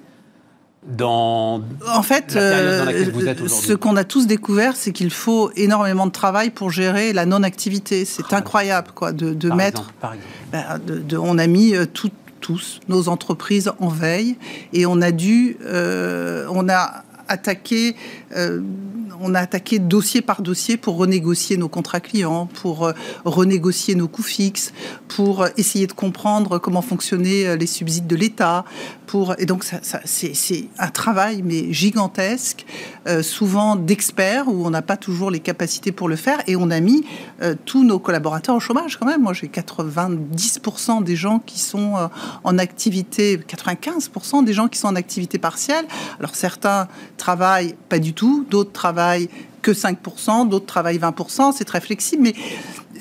[0.86, 3.06] Dans en fait, euh,
[3.48, 8.04] ce qu'on a tous découvert, c'est qu'il faut énormément de travail pour gérer la non-activité.
[8.04, 8.36] C'est ah.
[8.36, 9.92] incroyable, quoi, de, mettre.
[10.52, 10.80] Ben,
[11.20, 14.36] on a mis euh, tous nos entreprises en veille
[14.72, 17.94] et on a dû, euh, on a attaqué
[19.20, 22.92] on a attaqué dossier par dossier pour renégocier nos contrats clients, pour
[23.24, 24.72] renégocier nos coûts fixes,
[25.08, 28.64] pour essayer de comprendre comment fonctionnaient les subsides de l'État.
[29.38, 32.66] Et donc, ça, c'est un travail, mais gigantesque,
[33.22, 36.42] souvent d'experts, où on n'a pas toujours les capacités pour le faire.
[36.46, 37.04] Et on a mis
[37.64, 39.22] tous nos collaborateurs au chômage, quand même.
[39.22, 41.94] Moi, j'ai 90% des gens qui sont
[42.44, 45.86] en activité, 95% des gens qui sont en activité partielle.
[46.18, 49.28] Alors, certains travaillent pas du tout, d'autres travaillent
[49.62, 52.34] que 5%, d'autres travaillent 20%, c'est très flexible, mais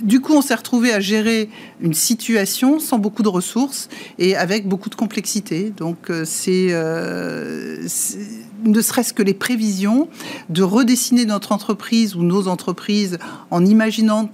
[0.02, 1.50] du coup, on s'est retrouvé à gérer
[1.82, 5.72] une situation sans beaucoup de ressources et avec beaucoup de complexité.
[5.76, 8.20] Donc, euh, euh, c'est
[8.64, 10.10] ne serait-ce que les prévisions
[10.50, 13.20] de redessiner notre entreprise ou nos entreprises
[13.52, 14.30] en imaginant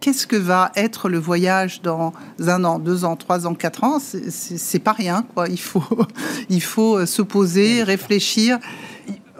[0.00, 3.98] qu'est-ce que va être le voyage dans un an, deux ans, trois ans, quatre ans.
[4.00, 5.48] C'est pas rien, quoi.
[5.48, 6.06] Il faut,
[6.48, 8.58] il faut euh, se poser, réfléchir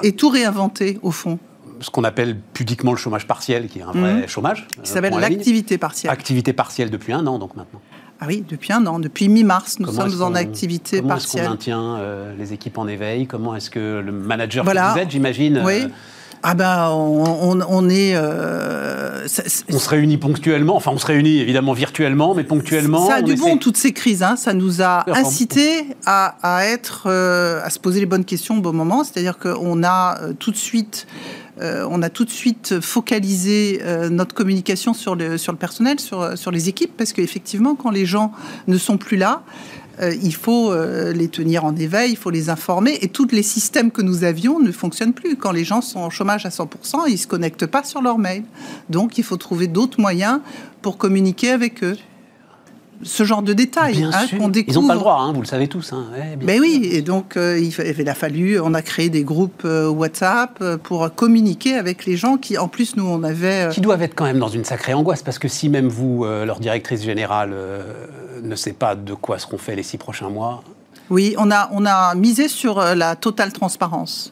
[0.02, 1.38] et tout réinventer, au fond
[1.80, 4.28] ce qu'on appelle pudiquement le chômage partiel, qui est un vrai mhm.
[4.28, 4.66] chômage.
[4.82, 6.10] Qui s'appelle l'activité partielle.
[6.10, 7.80] Activité partielle depuis un an, donc maintenant.
[8.22, 11.02] Ah oui, depuis un an, depuis mi-mars, nous sommes en activité partielle.
[11.02, 13.26] Comment est-ce qu'on maintient euh, les équipes en éveil?
[13.26, 15.84] Comment est-ce que le manager que vous êtes, j'imagine, oui.
[15.84, 15.88] Euh,
[16.42, 18.12] ah ben, on, est.
[18.14, 19.26] Euh,
[19.70, 20.74] on se réunit ponctuellement.
[20.74, 23.06] Enfin, on se réunit évidemment virtuellement, mais ponctuellement.
[23.08, 24.22] Ça a du bon toutes ces crises.
[24.22, 24.36] Hein.
[24.36, 28.72] Ça nous a incité à, être, euh, à se poser les bonnes questions au bon
[28.72, 29.04] moment.
[29.04, 31.06] C'est-à-dire qu'on a euh, tout de suite.
[31.60, 36.92] On a tout de suite focalisé notre communication sur le, personnel, sur, sur les équipes,
[36.96, 38.32] parce qu'effectivement, quand les gens
[38.66, 39.42] ne sont plus là,
[40.00, 40.74] il faut
[41.12, 42.98] les tenir en éveil, il faut les informer.
[43.02, 45.36] Et tous les systèmes que nous avions ne fonctionnent plus.
[45.36, 48.18] Quand les gens sont en chômage à 100%, ils ne se connectent pas sur leur
[48.18, 48.44] mail.
[48.88, 50.40] Donc il faut trouver d'autres moyens
[50.82, 51.96] pour communiquer avec eux
[53.02, 54.78] ce genre de détails hein, qu'on découvre.
[54.78, 55.92] Ils n'ont pas le droit, hein, vous le savez tous.
[55.92, 56.06] Hein.
[56.40, 60.58] ben oui, et donc euh, il, a fallu, on a créé des groupes euh, WhatsApp
[60.60, 63.68] euh, pour communiquer avec les gens qui, en plus, nous, on avait...
[63.70, 66.60] Qui doivent être quand même dans une sacrée angoisse, parce que si même vous, leur
[66.60, 67.54] directrice générale,
[68.42, 70.62] ne sait pas de quoi seront faits les six prochains mois...
[71.08, 74.30] Oui, on a, on a misé sur la totale transparence.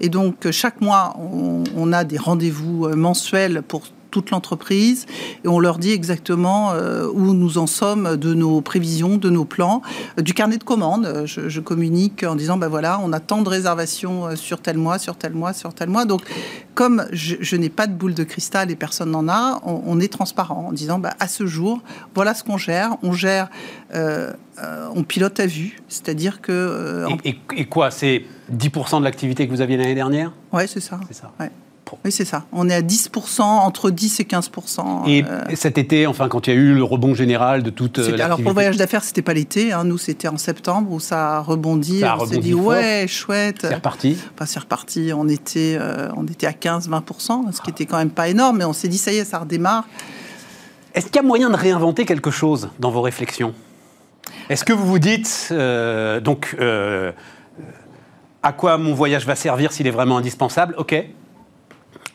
[0.00, 5.06] Et donc, chaque mois, on, on a des rendez-vous mensuels pour toute l'entreprise
[5.44, 9.44] et on leur dit exactement euh, où nous en sommes de nos prévisions, de nos
[9.44, 9.82] plans,
[10.18, 11.24] euh, du carnet de commandes.
[11.26, 14.98] Je, communique en disant ben voilà, on a tant de réservations euh, sur tel mois,
[14.98, 16.04] sur tel mois, sur tel mois.
[16.04, 16.22] Donc,
[16.74, 20.68] comme je, n'ai pas de boule de cristal et personne n'en a, on, est transparent
[20.68, 21.82] en disant ben, à ce jour,
[22.14, 22.96] voilà ce qu'on gère.
[23.02, 23.50] On gère,
[23.92, 27.04] on pilote à vue, c'est-à-dire que.
[27.24, 30.32] Et, quoi C'est 10% de l'activité que vous aviez l'année dernière?
[30.52, 30.98] Oui, c'est ça.
[31.08, 31.32] C'est ça.
[32.04, 32.44] Oui, c'est ça.
[32.52, 35.08] On est à 10%, entre 10 et 15%.
[35.08, 37.98] Et euh, cet été, enfin, quand il y a eu le rebond général de toute
[37.98, 39.72] l'activité Alors, pour le voyage d'affaires, c'était pas l'été.
[39.72, 39.84] Hein.
[39.84, 42.00] Nous, c'était en septembre où ça a rebondi.
[42.00, 43.60] Ça a on s'est dit, ouais, chouette.
[43.62, 44.16] C'est reparti.
[44.34, 45.12] Enfin, c'est reparti.
[45.14, 48.58] On était, euh, on était à 15-20%, ce qui était quand même pas énorme.
[48.58, 49.84] Mais on s'est dit, ça y est, ça redémarre.
[50.94, 53.54] Est-ce qu'il y a moyen de réinventer quelque chose dans vos réflexions?
[54.48, 56.56] Est-ce que vous vous dites, euh, donc,
[58.42, 60.74] à quoi mon voyage va servir s'il est vraiment indispensable?
[60.78, 60.94] Ok,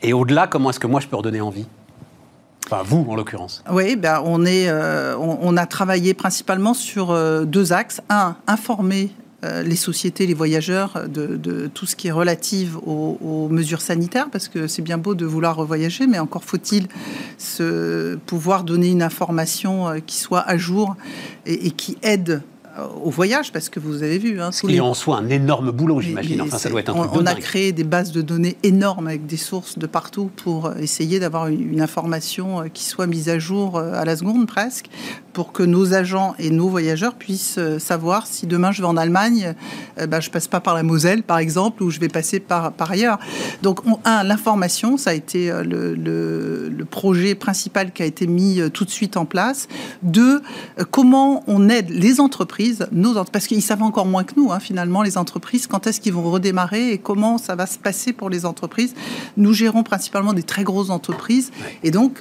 [0.06, 1.66] et au-delà, comment est-ce que moi je peux redonner envie?
[2.66, 3.62] Enfin, vous, en l'occurrence.
[3.70, 8.00] Oui, ben, on, est, euh, on, a travaillé principalement sur euh, deux axes.
[8.08, 9.10] Un, informer
[9.44, 14.48] euh, les sociétés, les voyageurs de, tout ce qui est relatif aux, mesures sanitaires, parce
[14.48, 16.86] que c'est bien beau de vouloir voyager, mais encore faut-il
[18.26, 20.94] pouvoir donner une information qui soit à jour
[21.46, 22.42] et qui aide
[23.02, 24.40] au voyage, parce que vous avez vu.
[24.40, 26.40] Hein, Ce qui est en soi un énorme boulot, j'imagine.
[26.42, 29.26] Enfin, ça doit être un truc On, a créé des bases de données énormes avec
[29.26, 33.76] des sources de partout pour essayer d'avoir une, information euh, qui soit mise à jour
[33.76, 34.86] euh, à la seconde presque,
[35.36, 38.96] pour que nos agents et nos voyageurs puissent euh, savoir si demain je vais en
[38.96, 39.54] Allemagne,
[40.08, 42.90] bah, je passe pas par la Moselle, par exemple, ou je vais passer par, par
[42.90, 43.18] ailleurs.
[43.62, 48.60] Donc, un, l'information, ça a été le, le, le, projet principal qui a été mis
[48.72, 49.68] tout de suite en place.
[50.02, 50.40] Deux,
[50.90, 55.02] comment on aide les entreprises nos parce qu'ils savent encore moins que nous, hein, finalement,
[55.02, 58.46] les entreprises, quand est-ce qu'ils vont redémarrer et comment ça va se passer pour les
[58.46, 58.94] entreprises.
[59.36, 61.50] Nous gérons principalement des très grosses entreprises.
[61.82, 62.20] Et donc,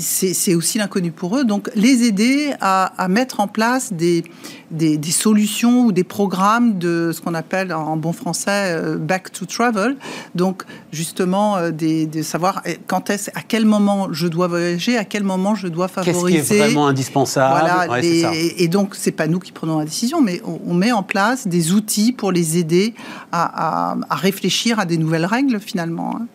[0.00, 1.44] c'est aussi l'inconnu pour eux.
[1.44, 4.24] Donc, les aider à, mettre en place des,
[4.70, 9.46] des, solutions ou des programmes de ce qu'on appelle en bon français euh, back to
[9.46, 9.96] travel.
[10.34, 15.04] Donc, justement, euh, de savoir euh, quand est-ce, à quel moment je dois voyager, à
[15.04, 16.38] quel moment je dois favoriser.
[16.38, 20.20] Qu'est-ce qui est vraiment indispensable voilà, Et donc, c'est pas nous qui prenons la décision,
[20.20, 22.94] mais on, met en place des outils pour les aider
[23.32, 26.16] à, à, réfléchir à des nouvelles règles finalement.
[26.16, 26.26] Hein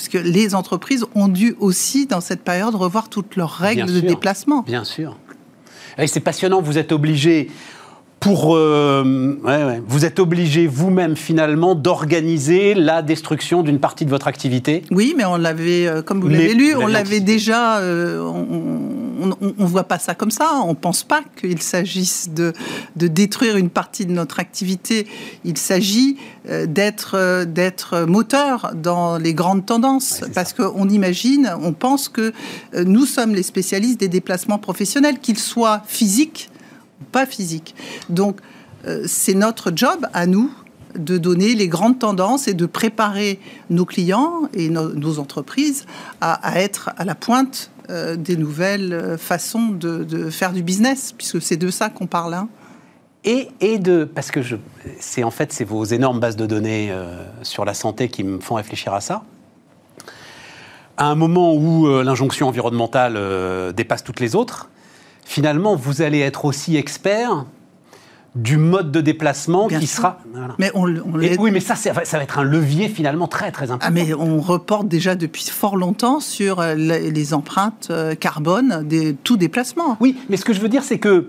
[0.00, 4.00] parce que les entreprises ont dû aussi, dans cette période, revoir toutes leurs règles de
[4.00, 4.62] déplacement.
[4.62, 5.18] Bien sûr.
[6.06, 7.50] C'est passionnant, vous êtes obligé
[8.20, 14.84] pour euh, vous êtes obligé vous-même finalement d'organiser la destruction d'une partie de votre activité.
[14.90, 17.78] Oui, mais on l'avait, euh, comme vous l'avez lu, on l'avait déjà.
[17.78, 20.60] Euh, on ne voit pas ça comme ça.
[20.64, 22.52] On ne pense pas qu'il s'agisse de,
[22.96, 25.06] de, détruire une partie de notre activité.
[25.44, 32.32] Il s'agit d'être d'être moteur dans les grandes tendances, parce qu'on imagine, on pense que
[32.74, 36.49] nous sommes les spécialistes des déplacements professionnels, qu'ils soient physiques
[37.12, 37.74] pas physique.
[38.08, 38.40] Donc,
[38.86, 40.50] euh, c'est notre job à nous
[40.96, 45.86] de donner les grandes tendances et de préparer nos clients et nos, entreprises
[46.20, 51.40] à, être à la pointe euh, des nouvelles euh, façons de, faire du business, puisque
[51.40, 52.34] c'est de ça qu'on parle.
[52.34, 52.48] Hein.
[53.22, 54.40] Et, et, de parce que
[54.98, 56.90] c'est en fait vos énormes bases de données
[57.42, 59.24] sur la santé qui me font réfléchir à ça.
[60.96, 64.70] À un moment où l'injonction environnementale dépasse toutes les autres,
[65.30, 67.46] finalement, vous allez être aussi expert
[68.34, 70.18] du mode de déplacement qui sera.
[70.58, 73.86] Mais on, oui, mais ça, ça va être un levier finalement très très important.
[73.86, 79.12] Ah, mais on reporte déjà depuis fort longtemps sur euh, les empreintes euh, carbone de
[79.22, 79.96] tout déplacement.
[80.00, 81.28] Oui, mais ce que je veux dire, c'est que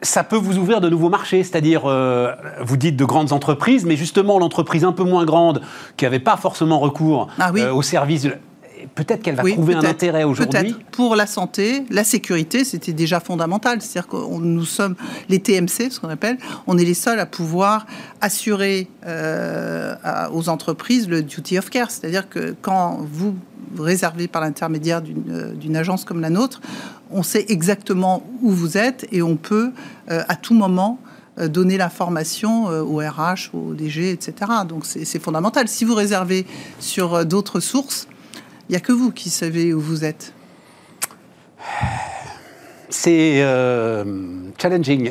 [0.00, 3.96] ça peut vous ouvrir de nouveaux marchés, c'est-à-dire, euh, vous dites de grandes entreprises, mais
[3.96, 5.60] justement l'entreprise un peu moins grande,
[5.98, 7.62] qui n'avait pas forcément recours ah, oui.
[7.62, 8.28] aux services
[8.94, 10.74] peut-être qu'elle va trouver un intérêt aujourd'hui.
[10.92, 13.80] Pour la santé, la sécurité, c'était déjà fondamental.
[13.82, 14.94] C'est-à-dire que nous sommes
[15.28, 17.86] les TMC, ce qu'on appelle, on est les seuls à pouvoir
[18.20, 19.94] assurer euh,
[20.32, 21.90] aux entreprises le duty of care.
[21.90, 23.34] C'est-à-dire que quand vous
[23.78, 26.60] réservez par l'intermédiaire d'une agence comme la nôtre,
[27.10, 29.72] on sait exactement où vous êtes et on peut
[30.10, 30.98] euh, à tout moment
[31.38, 34.34] euh, donner l'information au RH, au DG, etc.
[34.68, 35.68] Donc c'est fondamental.
[35.68, 36.46] Si vous réservez
[36.80, 38.08] sur d'autres sources,
[38.68, 40.32] il n'y a que vous qui savez où vous êtes.
[42.90, 44.04] C'est euh,
[44.60, 45.10] challenging.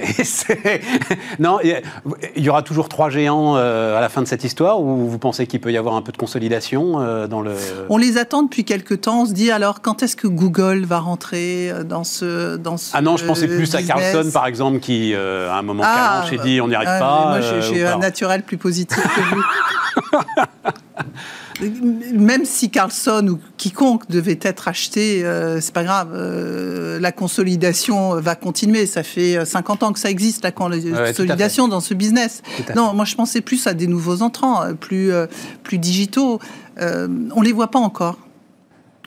[1.39, 5.07] non, il y aura toujours trois géants euh, à la fin de cette histoire ou
[5.07, 7.53] vous pensez qu'il peut y avoir un peu de consolidation euh, dans le...
[7.89, 9.21] On les attend depuis quelques temps.
[9.21, 12.55] On se dit alors quand est-ce que Google va rentrer dans ce...
[12.57, 15.83] Dans ce ah non, je pensais plus à Carlson par exemple qui à un moment
[15.85, 17.25] ah, dit on n'y arrive ah, pas.
[17.29, 19.43] Moi j'ai un naturel plus positif que vous.
[22.13, 26.11] même si Carlson ou quiconque devait être acheté, euh, c'est pas grave.
[26.13, 28.85] Euh, la consolidation va continuer.
[28.85, 32.41] Ça fait 50 ans que ça existe la consolidation dans ce business.
[32.75, 35.11] Non, moi je pensais plus à des nouveaux entrants, euh, plus
[35.63, 36.39] plus digitaux.
[36.79, 38.17] on les voit pas encore.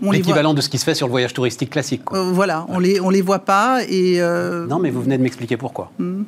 [0.02, 2.02] L'équivalent de ce qui se fait sur le voyage touristique classique.
[2.10, 4.20] voilà, on les on les voit pas et.
[4.68, 5.92] Non, mais vous venez de m'expliquer pourquoi.
[5.98, 6.22] Hmm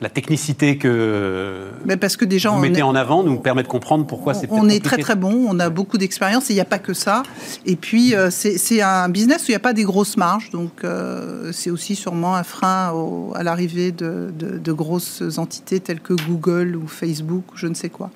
[0.00, 4.06] la technicité que Mais parce que déjà, vous mettez en avant nous permet de comprendre
[4.06, 6.66] pourquoi c'est On est très très bon, on a beaucoup d'expérience et il n'y a
[6.66, 7.22] pas que ça.
[7.64, 10.84] Et puis, euh, c'est un business où il n'y a pas des grosses marges, donc
[10.84, 12.92] euh, c'est aussi sûrement un frein
[13.34, 17.88] à l'arrivée de, de, grosses entités telles que Google ou Facebook ou je ne sais
[17.88, 18.10] quoi.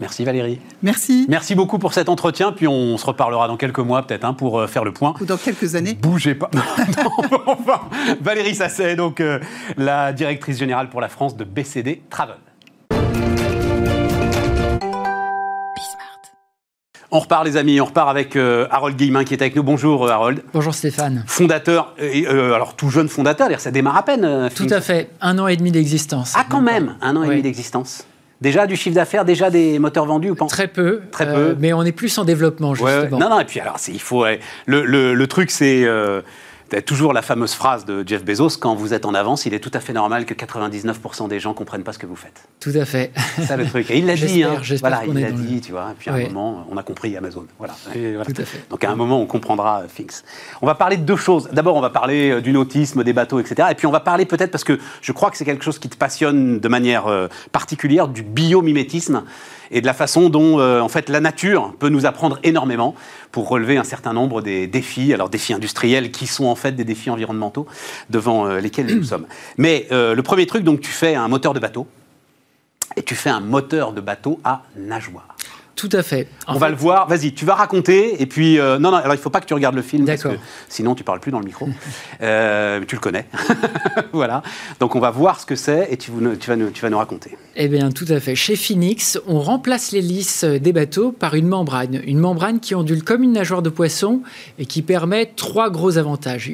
[0.00, 0.60] Merci Valérie.
[0.82, 1.26] Merci.
[1.28, 2.52] Merci beaucoup pour cet entretien.
[2.52, 5.14] Puis on se reparlera dans quelques mois peut-être hein, pour euh, faire le point.
[5.20, 5.94] Ou dans quelques années.
[5.94, 6.50] Bougez pas.
[7.46, 7.82] enfin,
[8.20, 9.38] Valérie Sasset, donc euh,
[9.76, 12.36] la directrice générale pour la France de BCD Travel.
[17.14, 19.62] On repart les amis, on repart avec euh, Harold Guillemin qui est avec nous.
[19.62, 20.42] Bonjour Harold.
[20.54, 21.24] Bonjour Stéphane.
[21.26, 24.48] Fondateur, alors tout jeune fondateur, ça démarre à peine.
[24.56, 26.32] tout à fait, un an et demi d'existence.
[26.36, 28.06] Ah quand même, un an et demi d'existence.
[28.42, 31.00] Déjà du chiffre d'affaires, déjà des moteurs vendus ou pas Très peu.
[31.12, 31.30] Très peu.
[31.30, 33.18] Euh, mais on est plus en développement, justement.
[33.20, 34.24] Non, non, et puis alors, il faut.
[34.66, 35.84] Le, le, truc, c'est.
[35.84, 36.22] Euh,
[36.80, 39.70] toujours la fameuse phrase de Jeff Bezos quand vous êtes en avance, il est tout
[39.74, 42.48] à fait normal que 99% des gens comprennent pas ce que vous faites.
[42.60, 43.12] Tout à fait.
[43.36, 43.90] C'est ça le truc.
[43.90, 44.42] Et il l'a dit.
[44.42, 44.60] Hein.
[44.80, 45.90] Voilà, il l'a dit, tu vois.
[45.90, 47.46] Et puis à un moment, on a compris Amazon.
[47.58, 47.74] Voilà.
[47.92, 48.64] Tout à fait.
[48.70, 50.24] Donc à un moment, on comprendra Fix.
[50.62, 51.50] On va parler de deux choses.
[51.52, 53.68] D'abord, on va parler euh, du nautisme, des bateaux, etc.
[53.70, 55.88] Et puis on va parler peut-être parce que je crois que c'est quelque chose qui
[55.88, 57.04] te passionne de manière
[57.52, 59.24] particulière du biomimétisme
[59.72, 62.94] et de la façon dont euh, en fait la nature peut nous apprendre énormément
[63.32, 66.84] pour relever un certain nombre des défis, alors défis industriels qui sont en fait des
[66.84, 67.66] défis environnementaux
[68.10, 69.26] devant euh, lesquels nous sommes.
[69.56, 71.86] Mais euh, le premier truc, donc tu fais un moteur de bateau
[72.96, 75.34] et tu fais un moteur de bateau à nageoire.
[75.74, 76.28] Tout à fait.
[76.48, 77.08] on va le voir.
[77.08, 78.20] Vas-y, tu vas raconter.
[78.20, 80.04] Et puis, euh, non, non, alors il ne faut pas que tu regardes le film.
[80.04, 80.36] Parce que
[80.68, 81.68] sinon, tu parles plus dans le micro.
[82.22, 83.26] euh, tu le connais.
[84.12, 84.42] voilà.
[84.80, 86.98] Donc, on va voir ce que c'est et tu, tu, vas nous, tu vas nous
[86.98, 87.36] raconter.
[87.56, 88.34] Eh bien, tout à fait.
[88.34, 92.00] Chez Phoenix, on remplace l'hélice des bateaux par une membrane.
[92.06, 94.22] Une membrane qui ondule comme une nageoire de poisson
[94.58, 96.50] et qui permet trois gros avantages.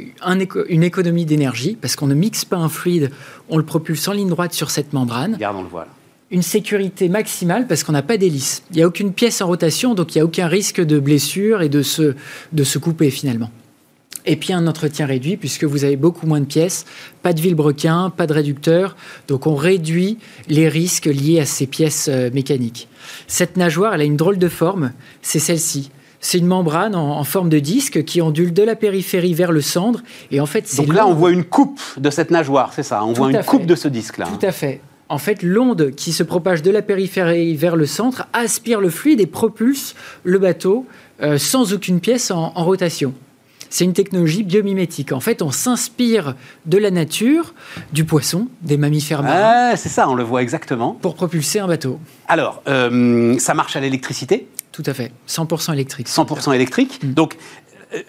[0.68, 3.10] une économie d'énergie, parce qu'on ne mixe pas un fluide,
[3.48, 5.34] on le propulse en ligne droite sur cette membrane.
[5.34, 5.90] Regarde, on le voit là
[6.30, 8.62] une sécurité maximale parce qu'on n'a pas d'hélice.
[8.70, 11.62] Il n'y a aucune pièce en rotation, donc il n'y a aucun risque de blessure
[11.62, 12.14] et de se,
[12.52, 13.50] de se couper finalement.
[14.26, 16.84] Et puis un entretien réduit puisque vous avez beaucoup moins de pièces,
[17.22, 18.94] pas de vilebrequin, pas de réducteur,
[19.26, 22.88] donc on réduit les risques liés à ces pièces euh, mécaniques.
[23.26, 25.90] Cette nageoire, elle a une drôle de forme, c'est celle-ci.
[26.20, 30.02] C'est une membrane en, forme de disque qui ondule de la périphérie vers le centre.
[30.32, 33.12] Et en fait, Donc là, on voit une coupe de cette nageoire, c'est ça On
[33.12, 34.26] voit une coupe de ce disque-là.
[34.26, 38.26] Tout à fait en fait, l'onde qui se propage de la périphérie vers le centre
[38.32, 39.94] aspire le fluide et propulse
[40.24, 40.86] le bateau
[41.22, 43.14] euh, sans aucune pièce en, rotation.
[43.70, 45.12] C'est une technologie biomimétique.
[45.12, 47.54] En fait, on s'inspire de la nature,
[47.92, 49.72] du poisson, des mammifères marins.
[49.72, 50.92] Ah, c'est ça, on le voit exactement.
[50.92, 52.00] Pour propulser un bateau.
[52.28, 54.48] Alors, euh, ça marche à l'électricité?
[54.72, 55.12] Tout à fait.
[55.28, 56.08] 100% électrique.
[56.08, 57.00] 100% électrique.
[57.02, 57.12] Mm.
[57.12, 57.36] Donc,
[57.94, 58.00] euh,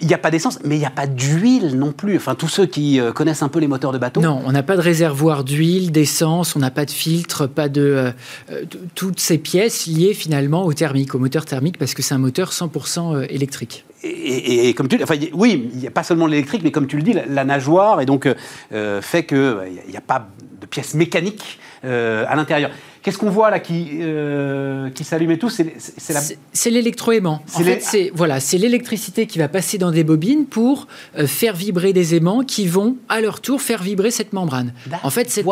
[0.00, 2.16] il n'y a pas d'essence, mais il n'y a pas d'huile non plus.
[2.16, 4.20] Enfin, tous ceux qui euh, connaissent un peu les moteurs de bateau.
[4.20, 7.82] Non, on n'a pas de réservoir d'huile, d'essence, on n'a pas de filtre, pas de.
[7.82, 8.10] Euh,
[8.52, 12.18] euh, toutes ces pièces liées finalement au thermique, au moteur thermique, parce que c'est un
[12.18, 13.84] moteur 100% électrique.
[14.04, 17.02] Et, comme tu enfin, oui, il n'y a pas seulement l'électrique, mais comme tu le
[17.02, 18.28] dis, la, nageoire et donc
[18.70, 19.56] fait qu'il
[19.88, 20.28] n'y a pas
[20.60, 22.70] de pièces mécaniques à l'intérieur.
[23.02, 25.50] Qu'est-ce qu'on voit là qui, euh, qui s'allume et tout?
[25.50, 27.42] C'est l'électroaimant.
[27.54, 31.92] En fait, c'est voilà, l'électricité qui va passer dans des bobines pour euh, faire vibrer
[31.92, 34.72] des aimants qui vont à leur tour faire vibrer cette membrane.
[35.02, 35.46] En fait, cette,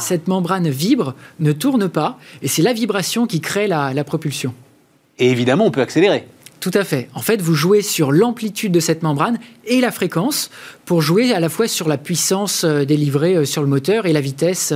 [0.00, 4.54] cette, membrane vibre, ne tourne pas, et c'est la vibration qui crée la, propulsion.
[5.18, 6.26] Et évidemment, on peut accélérer.
[6.60, 7.08] Tout à fait.
[7.14, 10.50] En fait, vous jouez sur l'amplitude de cette membrane et la fréquence
[10.86, 14.20] pour jouer à la fois sur la puissance euh, délivrée sur le moteur et la
[14.20, 14.72] vitesse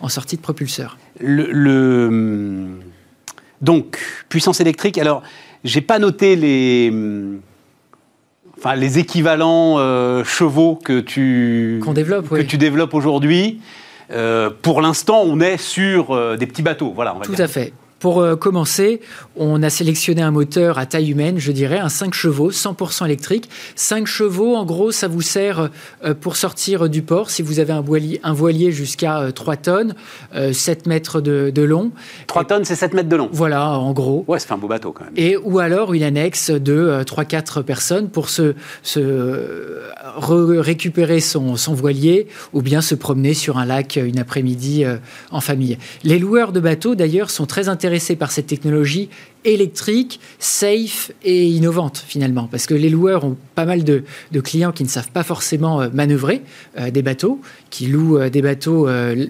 [0.00, 0.96] en sortie de propulseur.
[1.20, 2.78] Le,
[3.60, 3.98] donc,
[4.28, 4.98] puissance électrique.
[4.98, 5.22] Alors,
[5.64, 6.92] j'ai pas noté les,
[8.58, 9.76] enfin, les équivalents
[10.24, 13.60] chevaux que tu, développe, que tu développes aujourd'hui.
[14.62, 16.92] pour l'instant, on est sur des petits bateaux.
[16.94, 17.72] Voilà, Tout à fait.
[18.00, 19.02] Pour euh, commencer,
[19.36, 23.50] on a sélectionné un moteur à taille humaine, je dirais, un 5 chevaux, 100% électrique.
[23.76, 25.68] 5 chevaux, en gros, ça vous sert
[26.02, 29.56] euh, pour sortir du port si vous avez un voilier, un voilier jusqu'à 3 euh,
[29.62, 29.94] tonnes,
[30.52, 31.92] 7 mètres de, long.
[32.26, 33.28] 3 tonnes, c'est 7 mètres de long.
[33.32, 34.24] Voilà, en gros.
[34.26, 35.12] Ouais, c'est un beau bateau quand même.
[35.16, 38.54] Et, ou alors une annexe de 3-4 personnes pour se,
[40.16, 44.84] récupérer son, son, voilier ou bien se promener sur un lac une après-midi
[45.30, 45.76] en famille.
[46.02, 49.08] Les loueurs de bateaux, d'ailleurs, sont très intéressés par cette technologie
[49.44, 52.48] électrique, safe et innovante finalement.
[52.50, 54.02] Parce que les loueurs ont pas mal de,
[54.42, 56.42] clients qui ne savent pas forcément euh, manœuvrer
[56.78, 58.88] euh, des bateaux, qui louent euh, des bateaux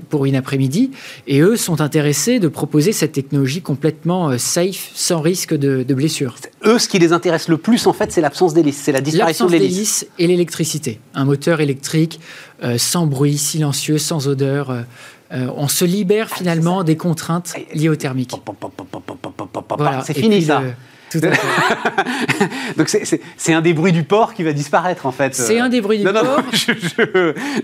[0.09, 0.91] pour une après-midi.
[1.27, 6.37] Et eux sont intéressés de proposer cette technologie complètement safe, sans risque de, de blessure.
[6.65, 9.47] Eux, ce qui les intéresse le plus en fait, c'est l'absence d'hélice, c'est la disparition
[9.47, 10.07] de l'hélice.
[10.19, 11.01] et l'électricité.
[11.15, 12.21] Un moteur électrique
[12.77, 14.85] sans bruit, silencieux, sans odeur.
[15.33, 18.33] Euh, on se libère ah, finalement des contraintes liées au thermique.
[20.05, 20.63] C'est fini ça.
[22.77, 25.35] Donc c'est un des bruits du port qui va disparaître en fait.
[25.35, 26.43] C'est un des bruits du port.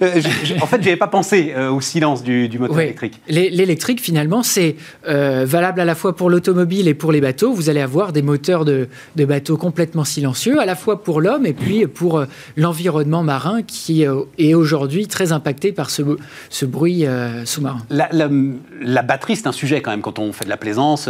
[0.03, 0.22] Euh,
[0.61, 3.20] en fait, je n'avais pas pensé euh, au silence du, moteur électrique.
[3.28, 4.76] L'électrique finalement, c'est
[5.09, 7.53] euh, valable à la fois pour l'automobile et pour les bateaux.
[7.53, 11.53] Vous allez avoir des moteurs de, bateaux complètement silencieux, à la fois pour l'homme et
[11.53, 12.24] puis pour
[12.57, 16.03] l'environnement marin qui est aujourd'hui très impacté par ce,
[16.51, 17.05] ce bruit
[17.44, 17.82] sous-marin.
[17.90, 21.09] La, la, batterie, c'est un sujet quand même quand on fait de la plaisance.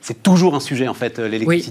[0.00, 1.63] C'est toujours un sujet en fait l'électricité.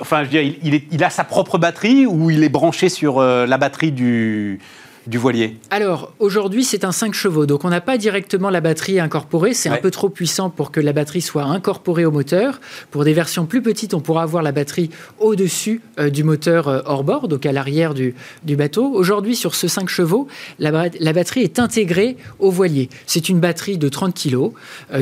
[0.00, 3.46] Enfin, je veux dire, il, a sa propre batterie ou il est branché sur euh,
[3.46, 4.60] la batterie du,
[5.06, 5.56] du voilier?
[5.70, 7.46] Alors, aujourd'hui, c'est un 5 chevaux.
[7.46, 9.54] Donc, on n'a pas directement la batterie incorporée.
[9.54, 12.60] C'est un peu trop puissant pour que la batterie soit incorporée au moteur.
[12.90, 16.80] Pour des versions plus petites, on pourra avoir la batterie au-dessus euh, du moteur euh,
[16.84, 18.14] hors-bord, donc à l'arrière du,
[18.44, 18.92] bateau.
[18.92, 22.90] Aujourd'hui, sur ce 5 chevaux, la, batterie est intégrée au voilier.
[23.06, 24.50] C'est une batterie de 30 kg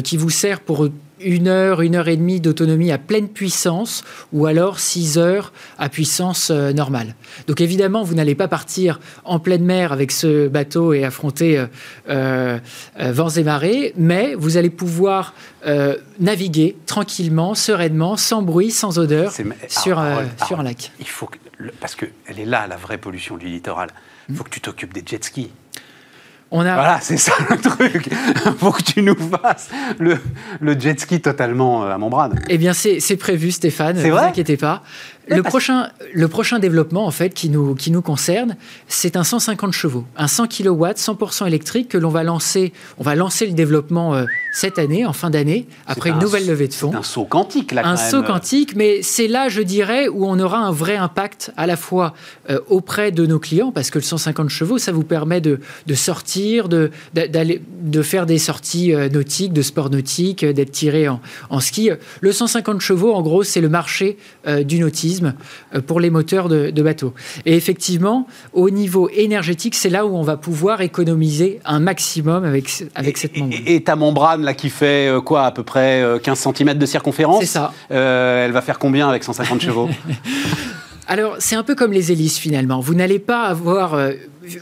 [0.05, 0.89] qui vous sert pour
[1.25, 5.89] une heure, une heure et demie d'autonomie à pleine puissance ou alors six heures à
[5.89, 7.15] puissance euh, normale.
[7.47, 11.67] Donc évidemment, vous n'allez pas partir en pleine mer avec ce bateau et affronter euh,
[12.09, 12.59] euh,
[13.13, 15.35] vents et marées, mais vous allez pouvoir
[16.19, 19.33] naviguer tranquillement, sereinement, sans bruit, sans odeur
[19.69, 20.03] sur,
[20.45, 20.91] sur un lac.
[20.99, 21.29] Il faut
[21.81, 23.91] parce qu'elle est là, la vraie pollution du littoral.
[24.29, 25.53] Il faut que tu t'occupes des jet skis.
[26.53, 28.09] Voilà, c'est ça le truc.
[28.11, 30.19] Il faut que tu nous fasses le,
[30.61, 32.39] le jet ski totalement euh, à membrane.
[32.49, 33.97] Eh bien, c'est prévu, Stéphane.
[33.97, 34.83] Ne vous inquiétez pas.
[35.37, 38.57] Le prochain, le prochain développement, en fait, qui nous, qui nous concerne,
[38.89, 42.73] c'est un 150 chevaux, un 100 kW, 100% électrique que l'on va lancer.
[42.99, 46.69] On va lancer le développement euh, cette année, en fin d'année, après une nouvelle levée
[46.69, 46.95] de fonds.
[46.95, 50.59] un saut quantique, là, Un saut quantique, mais c'est là, je dirais, où on aura
[50.59, 52.15] un vrai impact à la fois
[52.51, 55.95] euh, auprès de nos clients, parce que le 150 chevaux, ça vous permet de, de
[55.95, 61.21] sortir, de, d'aller, de faire des sorties euh, nautiques, de sport nautique, d'être tiré en,
[61.51, 61.91] en, ski.
[62.21, 64.17] Le 150 chevaux, en gros, c'est le marché
[64.65, 67.15] du nautisme euh, pour les moteurs de, bateaux.
[67.47, 72.69] Et effectivement, au niveau énergétique, c'est là où on va pouvoir économiser un maximum avec,
[72.95, 73.63] avec cette membrane.
[73.67, 76.87] Et, ta membrane, là, qui fait euh, quoi, à peu près 15 euh, cm de
[76.87, 77.73] circonférence C'est ça.
[77.89, 79.89] elle va faire combien avec 150 chevaux?
[81.09, 82.81] Alors, c'est un peu comme les hélices finalement.
[82.81, 83.97] Vous n'allez pas avoir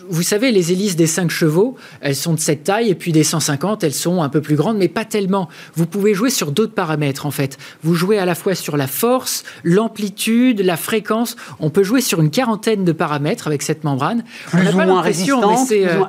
[0.09, 3.25] vous savez, les hélices des 5 chevaux, elles sont de cette taille, et puis des
[3.25, 5.49] 150, elles sont un peu plus grandes, mais pas tellement.
[5.75, 7.57] Vous pouvez jouer sur d'autres paramètres, en fait.
[7.83, 11.37] Vous jouez à la fois sur la force, l'amplitude, la fréquence.
[11.61, 14.25] On peut jouer sur une quarantaine de paramètres avec cette membrane.
[14.49, 15.67] Plus ou moins résistant.
[15.71, 16.05] Euh,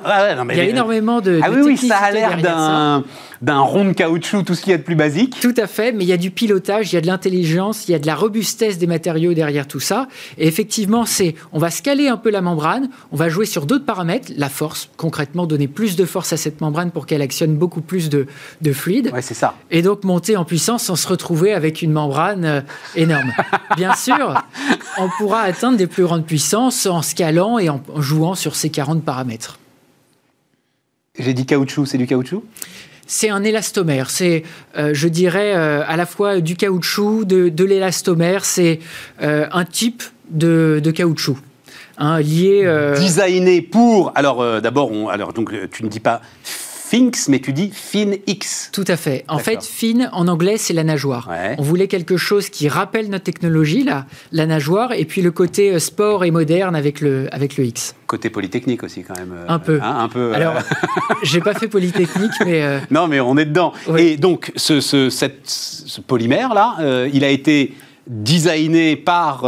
[0.50, 1.40] il y a énormément de.
[1.42, 3.04] Ah oui, oui, ça a l'air d'un
[3.42, 5.38] d'un rond de caoutchouc, tout ce qu'il y a de plus basique.
[5.40, 7.92] Tout à fait, mais il y a du pilotage, il y a de l'intelligence, il
[7.92, 10.06] y a de la robustesse des matériaux derrière tout ça.
[10.38, 13.84] Et effectivement, c'est, on va scaler un peu la membrane, on va jouer sur d'autres
[13.84, 17.80] paramètres, la force, concrètement, donner plus de force à cette membrane pour qu'elle actionne beaucoup
[17.80, 18.26] plus de,
[18.60, 19.10] de fluide.
[19.12, 19.56] Ouais, c'est ça.
[19.72, 22.60] Et donc monter en puissance sans se retrouver avec une membrane euh,
[22.94, 23.32] énorme.
[23.76, 24.40] Bien sûr,
[24.98, 29.02] on pourra atteindre des plus grandes puissances en scalant et en jouant sur ces 40
[29.02, 29.58] paramètres.
[31.18, 32.44] J'ai dit caoutchouc, c'est du caoutchouc?
[33.06, 34.10] C'est un élastomère.
[34.10, 34.42] C'est,
[34.76, 38.44] euh, je dirais, euh, à la fois du caoutchouc, de, l'élastomère.
[38.44, 38.80] C'est
[39.22, 41.36] euh, un type de, caoutchouc.
[41.98, 42.64] Hein, lié.
[42.98, 44.12] Designé pour.
[44.14, 46.22] Alors, d'abord, alors, donc, tu ne dis pas
[46.92, 48.68] Finx, mais tu dis FinX.
[48.70, 49.24] Tout à fait.
[49.26, 51.26] En fait, Fin, en anglais, c'est la nageoire.
[51.56, 55.72] On voulait quelque chose qui rappelle notre technologie, la, la nageoire, et puis le côté
[55.72, 57.94] euh, sport et moderne avec le, avec le X.
[58.06, 59.34] Côté polytechnique aussi, quand même.
[59.48, 59.80] Un peu.
[59.82, 60.34] Hein, un peu.
[60.34, 60.56] Alors,
[61.22, 62.82] j'ai pas fait polytechnique, mais.
[62.90, 63.72] Non, mais on est dedans.
[63.96, 67.72] Et donc, ce, ce, ce polymère-là, il a été
[68.06, 69.46] designé par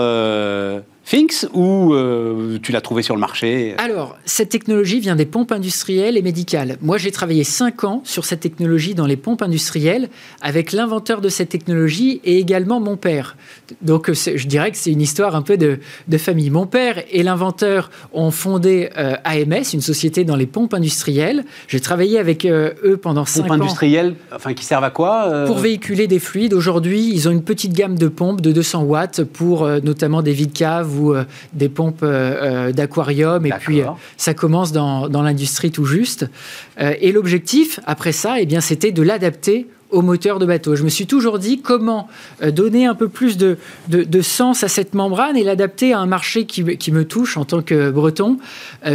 [1.04, 3.74] Finks ou euh, tu l'as trouvé sur le marché?
[3.76, 6.78] Alors, cette technologie vient des pompes industrielles et médicales.
[6.80, 10.08] Moi, j'ai travaillé 5 ans sur cette technologie dans les pompes industrielles
[10.40, 13.36] avec l'inventeur de cette technologie et également mon père.
[13.82, 15.78] Donc, je dirais que c'est une histoire un peu de,
[16.16, 16.48] famille.
[16.48, 21.44] Mon père et l'inventeur ont fondé euh, AMS, une société dans les pompes industrielles.
[21.68, 23.48] J'ai travaillé avec euh, eux pendant 5 ans.
[23.48, 26.54] Pompes industrielles, enfin, qui servent à quoi Pour véhiculer des fluides.
[26.54, 30.54] Aujourd'hui, ils ont une petite gamme de pompes de 200 watts pour notamment des vides
[30.54, 33.44] caves ou euh, des pompes euh, euh, d'aquarium.
[33.46, 33.82] Et puis,
[34.16, 36.26] ça commence dans, l'industrie tout juste.
[36.78, 40.76] et l'objectif, après ça, eh bien, c'était de l'adapter au moteur de bateau.
[40.76, 42.08] Je me suis toujours dit comment
[42.42, 43.56] donner un peu plus de,
[44.20, 47.62] sens à cette membrane et l'adapter à un marché qui, qui, me touche en tant
[47.62, 48.38] que breton.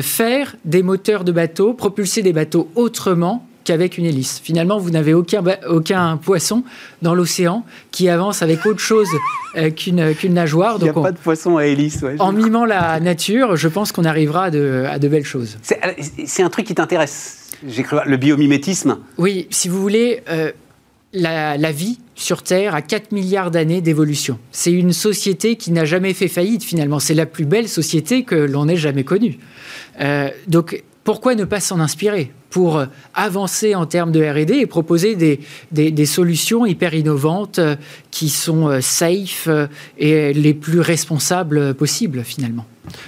[0.02, 4.40] faire des moteurs de bateau, propulser des bateaux autrement qu'avec une hélice.
[4.44, 6.64] Finalement, vous n'avez aucun, aucun poisson
[7.02, 9.10] dans l'océan qui avance avec autre chose
[9.56, 10.78] euh, qu'une qu'une nageoire.
[10.80, 12.04] Il n'y a pas de poisson à hélice.
[12.20, 15.58] en mimant la nature, je pense qu'on arrivera à de, à de, belles choses.
[15.62, 20.52] C'est un truc qui t'intéresse, j'ai cru, le biomimétisme Oui, si vous voulez, euh,
[21.14, 24.40] la, la, vie sur Terre a 4 milliards d'années d'évolution.
[24.52, 27.00] C'est une société qui n'a jamais fait faillite finalement.
[27.00, 29.40] C'est la plus belle société que l'on ait jamais connue.
[30.02, 32.32] Euh, donc pourquoi ne pas s'en inspirer?
[32.50, 32.84] Pour
[33.14, 35.40] avancer en termes de RD et proposer des,
[35.72, 37.76] des, solutions hyper innovantes euh,
[38.12, 42.66] qui sont euh, safe euh, et les plus responsables possibles finalement.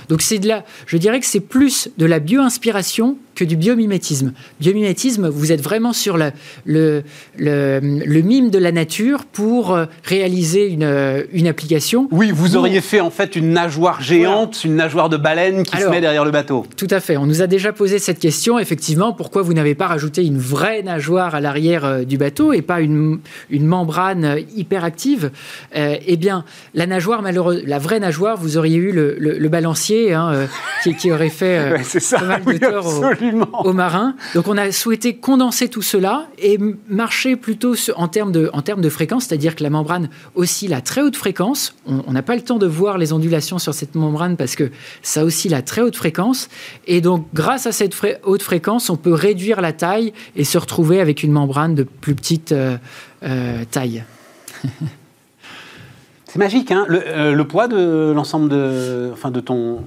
[0.09, 4.33] Donc c'est de la, je dirais que c'est plus de la bio-inspiration que du biomimétisme.
[4.59, 6.31] Biomimétisme, vous êtes vraiment sur le,
[6.65, 7.03] le,
[7.35, 12.07] le, mime de la nature pour réaliser une, une application.
[12.11, 15.87] Oui, vous auriez fait en fait une nageoire géante, une nageoire de baleine qui se
[15.87, 16.67] met derrière le bateau.
[16.77, 17.17] Tout à fait.
[17.17, 20.83] On nous a déjà posé cette question, effectivement, pourquoi vous n'avez pas rajouté une vraie
[20.83, 25.31] nageoire à l'arrière euh, du bateau et pas une, une membrane hyperactive
[25.73, 30.49] Eh bien, la nageoire, malheureusement, la vraie nageoire, vous auriez eu le, le, balancier hein,
[30.83, 31.75] qui, aurait fait
[32.11, 34.15] pas mal de tort aux marins.
[34.35, 36.59] Donc on a souhaité condenser tout cela et
[36.89, 40.81] marcher plutôt en termes de, en termes de fréquence, c'est-à-dire que la membrane oscille à
[40.81, 41.73] très haute fréquence.
[41.85, 44.71] On n'a pas le temps de voir les ondulations sur cette membrane parce que
[45.01, 46.49] ça oscille à très haute fréquence.
[46.85, 50.99] Et donc grâce à cette haute fréquence, on peut réduire la taille et se retrouver
[50.99, 52.77] avec une membrane de plus petite euh,
[53.23, 54.03] euh, taille.
[56.27, 59.83] C'est magique, hein le, euh, le, poids de l'ensemble de, enfin, de ton,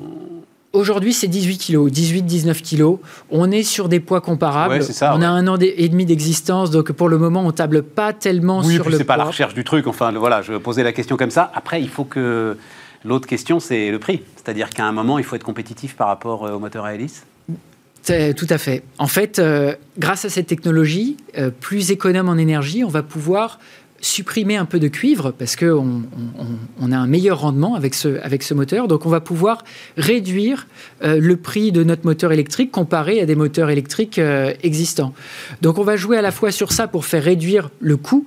[0.75, 2.99] Aujourd'hui, c'est 18 kilos, 18-19 kilos.
[3.31, 4.81] On est sur des poids comparables.
[5.03, 8.63] on a un an et demi d'existence, donc pour le moment, on table pas tellement
[8.63, 8.99] sur le poids.
[8.99, 9.87] c'est pas la recherche du truc.
[9.87, 11.51] Enfin, voilà, je posais la question comme ça.
[11.55, 12.59] Après, il faut que
[13.05, 14.21] l'autre question, c'est le prix.
[14.37, 17.25] C'est-à-dire qu'à un moment, il faut être compétitif par rapport au moteur à hélice.
[18.05, 18.83] Tout à fait.
[18.99, 23.59] En fait, euh, grâce à cette technologie, euh, plus économe en énergie, on va pouvoir
[24.03, 26.03] supprimer un peu de cuivre parce qu'on
[26.79, 28.89] on, a un meilleur rendement avec ce, avec moteur.
[28.89, 29.65] Donc on va pouvoir
[29.97, 30.67] réduire
[31.03, 34.21] euh, le prix de notre moteur électrique comparé à des moteurs électriques
[34.63, 35.15] existants.
[35.63, 38.27] Donc on va jouer à la fois sur ça pour faire réduire le coût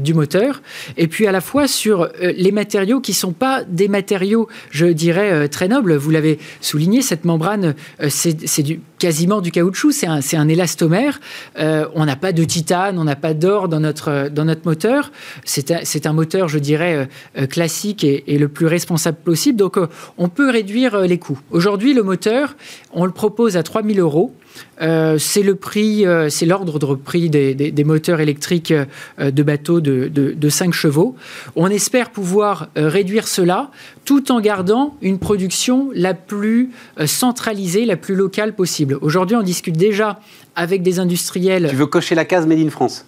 [0.00, 0.60] du moteur,
[0.96, 5.48] et puis à la fois sur les matériaux qui sont pas des matériaux, je dirais,
[5.48, 5.94] très nobles.
[5.94, 7.76] Vous l'avez souligné, cette membrane,
[8.08, 11.20] c'est du, quasiment du caoutchouc, c'est un, un, élastomère.
[11.56, 15.12] on n'a pas de titane, on n'a pas d'or dans notre, dans notre moteur.
[15.44, 17.08] C'est un, un, moteur, je dirais,
[17.50, 19.58] classique et, le plus responsable possible.
[19.58, 19.78] Donc
[20.16, 21.40] on peut réduire les coûts.
[21.50, 22.56] Aujourd'hui, le moteur,
[22.92, 24.34] on le propose à 3000 euros.
[24.80, 29.80] Euh, c'est le prix, euh, c'est l'ordre de prix des, moteurs électriques euh, de bateaux
[29.80, 31.16] de, 5 chevaux.
[31.56, 33.70] On espère pouvoir réduire cela
[34.08, 36.70] tout en gardant une production la plus
[37.04, 38.96] centralisée, la plus locale possible.
[39.02, 40.18] Aujourd'hui, on discute déjà
[40.56, 41.66] avec des industriels.
[41.68, 43.04] Tu veux cocher la case Made in France?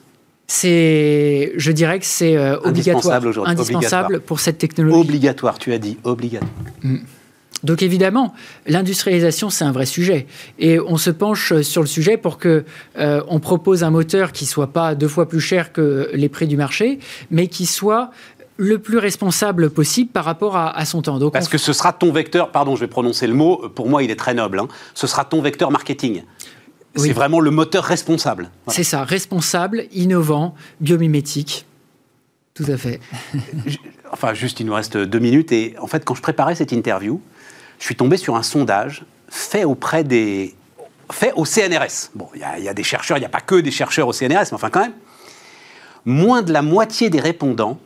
[0.46, 5.00] C'est, je dirais que c'est obligatoire, indispensable, pour cette technologie.
[5.00, 6.50] Obligatoire, tu as dit obligatoire.
[6.82, 6.98] Mm.
[7.64, 8.34] Donc évidemment,
[8.66, 10.26] l'industrialisation, c'est un vrai sujet.
[10.58, 12.64] Et on se penche sur le sujet pour que
[12.98, 16.46] euh, on propose un moteur qui soit pas deux fois plus cher que les prix
[16.46, 16.98] du marché,
[17.30, 18.10] mais qui soit
[18.60, 21.18] le plus responsable possible par rapport à, son temps.
[21.18, 24.02] Donc Parce que ce sera ton vecteur, pardon, je vais prononcer le mot, pour moi
[24.02, 24.68] il est très noble, hein.
[24.94, 26.22] ce sera ton vecteur marketing.
[26.94, 28.50] C'est vraiment le moteur responsable.
[28.66, 31.64] C'est ça, responsable, innovant, biomimétique.
[32.52, 33.00] Tout à fait.
[34.12, 35.52] enfin, juste, il nous reste deux minutes.
[35.52, 37.20] Et en fait, quand je préparais cette interview,
[37.78, 40.56] je suis tombé sur un sondage fait auprès des,
[41.12, 42.10] fait au CNRS.
[42.16, 44.50] Bon, il y, a des chercheurs, il n'y a pas que des chercheurs au CNRS,
[44.50, 44.94] mais enfin quand même.
[46.04, 47.78] Moins de la moitié des répondants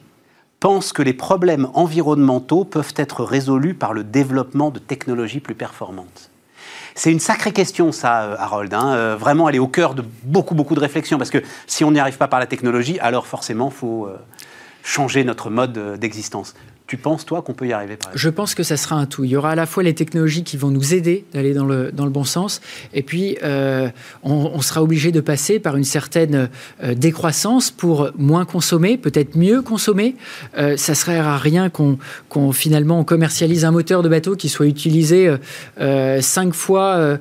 [0.65, 6.31] pensent que les problèmes environnementaux peuvent être résolus par le développement de technologies plus performantes.
[6.95, 8.73] C'est une sacrée question, ça, euh, Harold.
[8.73, 8.95] Hein.
[8.95, 11.19] Euh, vraiment, elle est au cœur de beaucoup, beaucoup de réflexions.
[11.19, 14.17] Parce que si on n'y arrive pas par la technologie, alors forcément, il faut euh,
[14.83, 16.55] changer notre mode d'existence.
[16.87, 19.25] Tu penses, toi, qu'on peut y arriver Je pense que ça sera un tout.
[19.25, 21.91] Il y aura à la fois les technologies qui vont nous aider d'aller dans le,
[21.91, 22.61] dans le bon sens,
[22.93, 23.89] et puis euh,
[24.23, 26.51] on, sera obligé de passer par une certaine
[26.83, 30.15] euh, décroissance pour moins consommer, peut-être mieux consommer.
[30.59, 35.35] Euh, ça serait à rien qu'on finalement commercialise un moteur de bateau qui soit utilisé
[36.21, 37.19] cinq fois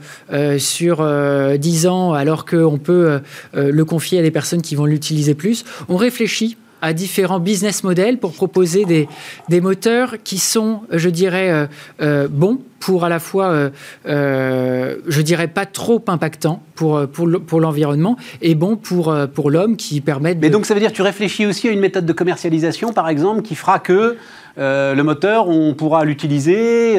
[0.58, 3.22] sur dix ans, alors qu'on peut
[3.54, 5.64] le confier à des personnes qui vont l'utiliser plus.
[5.88, 9.08] On réfléchit à différents business models pour proposer des,
[9.48, 11.66] des moteurs qui sont, je dirais, euh,
[12.02, 13.72] euh, bons pour à la fois,
[14.06, 20.02] euh, je dirais, pas trop impactants pour, pour l'environnement et bons pour, pour l'homme qui
[20.02, 20.40] permettent...
[20.42, 23.08] Mais donc ça veut dire que tu réfléchis aussi à une méthode de commercialisation, par
[23.08, 24.18] exemple, qui fera que
[24.58, 26.98] le moteur, on pourra l'utiliser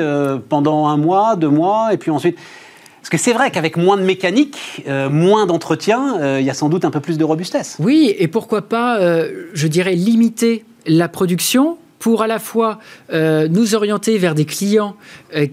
[0.48, 2.38] pendant un mois, deux mois, et puis ensuite...
[3.04, 6.54] Parce que c'est vrai qu'avec moins de mécanique, euh, moins d'entretien, euh, il y a
[6.54, 7.76] sans doute un peu plus de robustesse.
[7.78, 12.78] Oui, et pourquoi pas, euh, je dirais, limiter la production pour à la fois
[13.12, 14.94] nous orienter vers des clients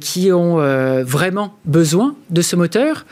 [0.01, 0.57] qui ont
[1.05, 3.05] vraiment besoin de ce moteur,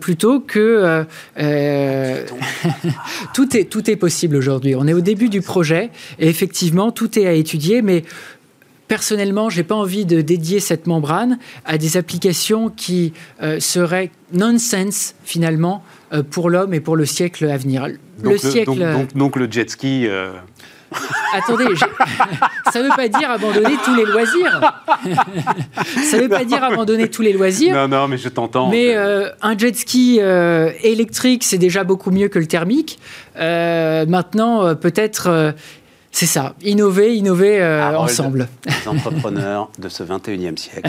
[0.00, 1.04] plutôt que
[3.32, 4.74] tout est tout est possible aujourd'hui.
[4.74, 8.02] On est au début du projet et effectivement tout est à étudier, mais
[8.88, 13.12] personnellement, je n'ai pas envie de dédier cette membrane à des applications qui
[13.42, 15.82] euh, seraient nonsense finalement
[16.12, 17.88] euh, pour l'homme et pour le siècle à venir.
[18.22, 19.06] Donc le, siècle.
[19.14, 20.06] Donc, le jet ski.
[20.06, 20.32] Euh,
[21.34, 21.64] Attendez,
[22.72, 24.60] ça ne veut pas dire abandonner tous les loisirs.
[26.04, 27.74] ça ne veut pas dire abandonner tous les loisirs.
[27.74, 28.68] Non, non, mais je t'entends.
[28.70, 30.20] Mais un jet ski
[30.84, 33.00] électrique, c'est déjà beaucoup mieux que le thermique.
[33.36, 35.54] maintenant, peut-être
[36.14, 38.46] c'est ça, innover, innover euh, ensemble.
[38.66, 40.88] Les entrepreneurs de ce 21e siècle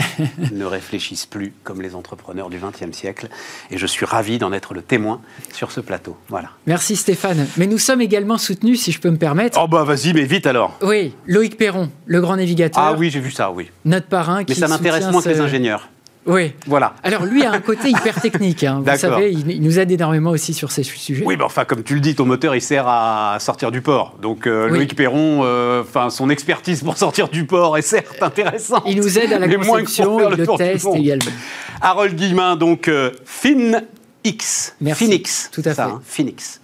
[0.52, 3.28] ne réfléchissent plus comme les entrepreneurs du 20e siècle.
[3.72, 5.20] Et je suis ravi d'en être le témoin
[5.52, 6.16] sur ce plateau.
[6.28, 6.50] Voilà.
[6.68, 7.48] Merci Stéphane.
[7.56, 9.58] Mais nous sommes également soutenus, si je peux me permettre.
[9.60, 10.78] Oh bah vas-y, mais vite alors.
[10.80, 12.80] Oui, Loïc Perron, le grand navigateur.
[12.80, 13.68] Ah oui, j'ai vu ça, oui.
[13.84, 15.88] Notre parrain qui Mais ça m'intéresse moins que les ingénieurs.
[16.26, 16.52] Oui.
[16.66, 16.94] Voilà.
[17.02, 18.64] Alors lui a un côté hyper technique.
[18.64, 18.82] Hein.
[18.84, 21.24] Vous savez, il, nous aide énormément aussi sur ces sujets.
[21.24, 24.16] Oui, mais enfin, comme tu le dis, ton moteur, il sert à sortir du port.
[24.20, 28.82] Donc euh, Loïc Perron, euh, enfin, son expertise pour sortir du port est certes intéressante.
[28.86, 31.32] Il nous aide à la conception, il le, test également.
[31.80, 34.74] Harold Guillemin, donc euh, FinX.
[34.80, 35.04] Merci.
[35.04, 35.50] Phoenix.
[35.52, 35.82] Tout à fait.
[35.82, 36.60] Hein, Phoenix.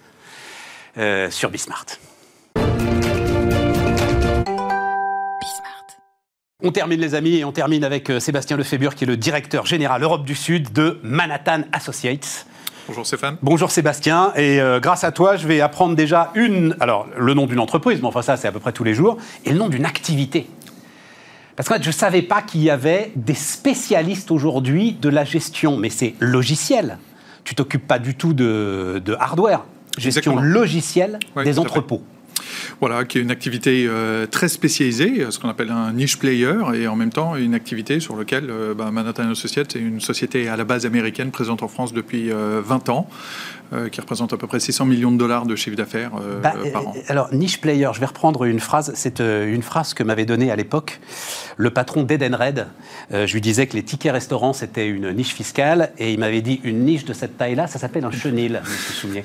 [1.30, 1.86] sur Bismart.
[6.64, 9.66] On termine les amis et on termine avec euh, Sébastien Lefebvre qui est le directeur
[9.66, 12.46] général Europe du Sud de Manhattan Associates.
[12.86, 13.36] Bonjour Stéphane.
[13.42, 14.32] Bonjour Sébastien.
[14.36, 17.98] Et euh, grâce à toi, je vais apprendre déjà une, alors le nom d'une entreprise,
[18.00, 20.46] mais enfin ça c'est à peu près tous les jours, et le nom d'une activité.
[21.56, 25.76] Parce que je ne savais pas qu'il y avait des spécialistes aujourd'hui de la gestion,
[25.76, 26.98] mais c'est logiciel.
[27.42, 29.64] Tu t'occupes pas du tout de, hardware,
[29.98, 32.02] gestion logicielle des entrepôts.
[32.80, 36.86] Voilà, qui est une activité euh, très spécialisée, ce qu'on appelle un niche player, et
[36.88, 40.56] en même temps une activité sur laquelle euh, bah, Manhattan Associates est une société à
[40.56, 43.08] la base américaine présente en France depuis 20 euh, ans,
[43.90, 46.12] qui représente à peu près 600 millions de dollars de chiffre d'affaires
[46.42, 46.94] bah, par an.
[47.08, 50.56] Alors, niche player, je vais reprendre une phrase, c'est une phrase que m'avait donnée à
[50.56, 51.00] l'époque
[51.56, 52.66] le patron d'Edenred.
[53.10, 56.60] je lui disais que les tickets restaurants, c'était une niche fiscale, et il m'avait dit
[56.64, 59.22] une niche de cette taille-là, ça s'appelle un chenil, je me souviens.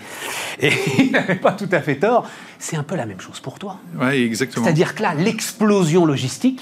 [0.60, 2.28] Et il n'avait pas tout à fait tort.
[2.60, 3.80] C'est un peu la même chose pour toi.
[4.00, 4.66] Oui, exactement.
[4.66, 6.62] C'est-à-dire que là, l'explosion logistique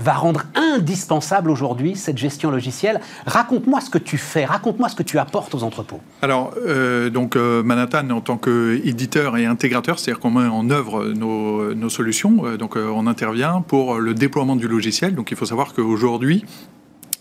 [0.00, 3.00] va rendre indispensable aujourd'hui cette gestion logicielle.
[3.26, 6.00] Raconte-moi ce que tu fais, raconte-moi ce que tu apportes aux entrepôts.
[6.22, 11.04] Alors, euh, donc euh, Manhattan, en tant qu'éditeur et intégrateur, c'est-à-dire qu'on met en œuvre
[11.12, 15.14] nos, solutions, euh, donc on intervient pour le déploiement du logiciel.
[15.14, 16.44] Donc il faut savoir qu'aujourd'hui,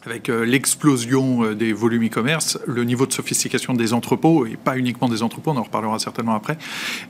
[0.06, 4.78] avec euh, l'explosion euh, des volumes e-commerce, le niveau de sophistication des entrepôts, et pas
[4.78, 6.58] uniquement des entrepôts, on en reparlera certainement après,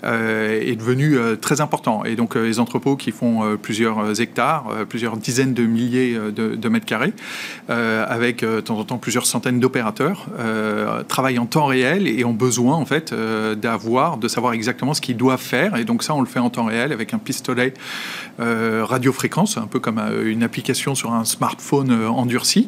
[0.04, 2.04] euh, est devenu très important.
[2.06, 7.14] Et donc les entrepôts qui font plusieurs hectares, plusieurs dizaines de milliers de, mètres carrés,
[7.68, 10.28] avec de temps en temps plusieurs centaines d'opérateurs,
[11.08, 15.18] travaillent en temps réel et ont besoin en fait d'avoir, de savoir exactement ce qu'ils
[15.18, 15.76] doivent faire.
[15.76, 17.74] Et donc ça, on le fait en temps réel avec un pistolet
[18.40, 22.68] radiofréquence, un peu comme une application sur un smartphone endurci.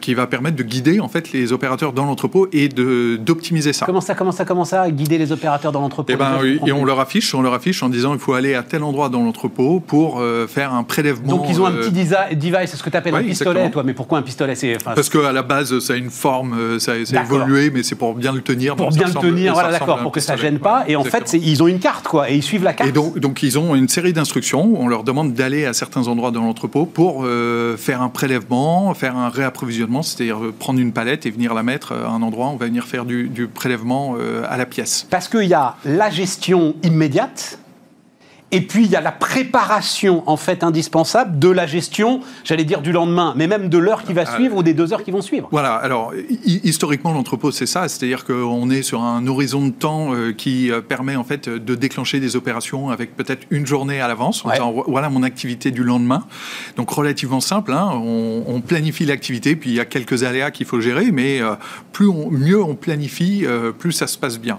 [0.00, 3.86] Qui va permettre de guider en fait les opérateurs dans l'entrepôt et d'optimiser ça.
[3.86, 6.12] Comment ça, comment ça, comment ça, guider les opérateurs dans l'entrepôt?
[6.12, 8.62] Eh ben, et on leur affiche, on leur affiche en disant il faut aller à
[8.62, 11.28] tel endroit dans l'entrepôt pour faire un prélèvement.
[11.28, 13.82] Donc ils ont un petit device, c'est ce que tu appelles un pistolet, toi.
[13.82, 14.54] Mais pourquoi un pistolet
[14.84, 18.32] Parce qu'à la base, ça a une forme, ça, a évolué, mais c'est pour bien
[18.32, 18.76] le tenir.
[18.76, 20.84] Pour bien le tenir, voilà, d'accord, pour que ça gêne pas.
[20.88, 22.88] Et en fait, ils ont une carte, quoi, et ils suivent la carte.
[22.88, 24.74] Et donc, donc ils ont une série d'instructions.
[24.76, 29.16] On leur demande d'aller à certains endroits dans l'entrepôt pour euh, faire un prélèvement, faire
[29.16, 32.48] un réapprovisionnement, c'est-à-dire euh, prendre une palette et venir la mettre à un endroit.
[32.48, 35.06] On va venir faire du, prélèvement euh, à la pièce.
[35.10, 37.58] Parce qu'il y a la gestion immédiate
[38.52, 42.82] et puis il y a la préparation en fait indispensable de la gestion, j'allais dire
[42.82, 45.12] du lendemain, mais même de l'heure qui va ah, suivre ou des deux heures qui
[45.12, 45.48] vont suivre.
[45.52, 45.74] Voilà.
[45.74, 46.12] Alors
[46.44, 50.80] historiquement l'entrepôt c'est ça, c'est-à-dire qu'on est sur un horizon de temps euh, qui euh,
[50.80, 54.44] permet en fait de déclencher des opérations avec peut-être une journée à l'avance.
[54.86, 56.24] Voilà mon activité du lendemain.
[56.76, 57.72] Donc relativement simple.
[57.72, 57.90] Hein.
[57.94, 61.54] on, planifie l'activité, puis il y a quelques aléas qu'il faut gérer, mais euh,
[61.92, 63.44] plus on, mieux on planifie,
[63.78, 64.58] plus ça se passe bien.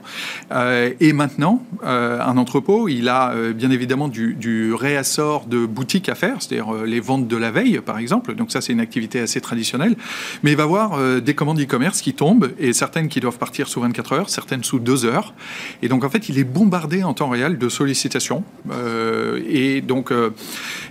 [0.99, 6.37] et maintenant, un entrepôt, il a bien évidemment évidemment du, réassort de boutiques à faire,
[6.39, 8.35] c'est-à-dire euh, les ventes de la veille, par exemple.
[8.35, 9.95] Donc ça, c'est une activité assez traditionnelle.
[10.43, 13.39] Mais il va y avoir euh, des commandes e-commerce qui tombent, et certaines qui doivent
[13.39, 15.33] partir sous 24 heures, certaines sous 2 heures.
[15.81, 18.43] Et donc, en fait, il est bombardé en temps réel de sollicitations.
[18.71, 20.13] Euh, et donc,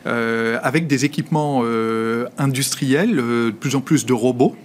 [0.04, 1.62] avec des équipements
[2.38, 4.56] industriels, de plus en plus de robots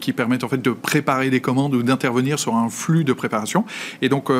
[0.00, 3.64] qui permettent en fait de préparer des commandes ou d'intervenir sur un flux de préparation.
[4.02, 4.30] Et donc,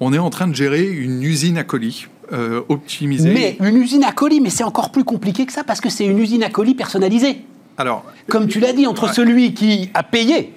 [0.00, 2.62] on est en train de gérer une usine à colis euh.
[3.00, 6.04] Mais une usine à colis, mais c'est encore plus compliqué que ça parce que c'est
[6.04, 7.44] une usine à colis personnalisée.
[7.78, 10.52] Alors, comme tu l'as dit, entre celui qui a payé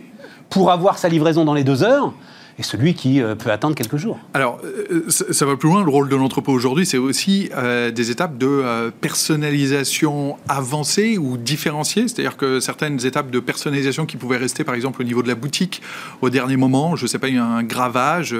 [0.49, 2.13] pour avoir sa livraison dans les deux heures
[2.59, 4.19] et celui qui euh, peut attendre quelques jours.
[4.33, 5.81] Alors, euh, ça va plus loin.
[5.83, 12.07] Le rôle de l'entrepôt aujourd'hui, c'est aussi euh, des étapes de personnalisation avancée ou différenciée.
[12.09, 15.35] C'est-à-dire que certaines étapes de personnalisation qui pouvaient rester, par exemple, au niveau de la
[15.35, 15.81] boutique
[16.21, 18.35] au dernier moment, je ne sais pas, un gravage,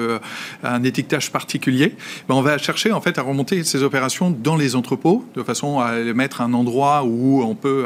[0.64, 1.96] un étiquetage particulier,
[2.28, 5.80] ben, on va chercher en fait à remonter ces opérations dans les entrepôts de façon
[5.80, 7.86] à les mettre à un endroit où on peut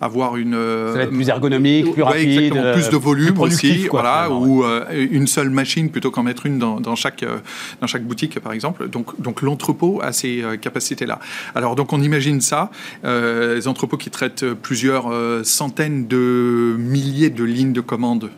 [0.00, 0.52] avoir une.
[0.52, 5.50] Ça va être plus ergonomique, plus rapide, plus de volume aussi, voilà, ou une seule
[5.50, 7.38] machine plutôt qu'en mettre une dans, chaque, euh,
[7.80, 8.88] dans chaque boutique, par exemple.
[8.88, 11.18] Donc, donc l'entrepôt a ces euh, capacités-là.
[11.54, 12.70] Alors, donc, on imagine ça,
[13.04, 15.12] euh, les entrepôts qui traitent plusieurs
[15.44, 18.30] centaines de milliers de lignes de commande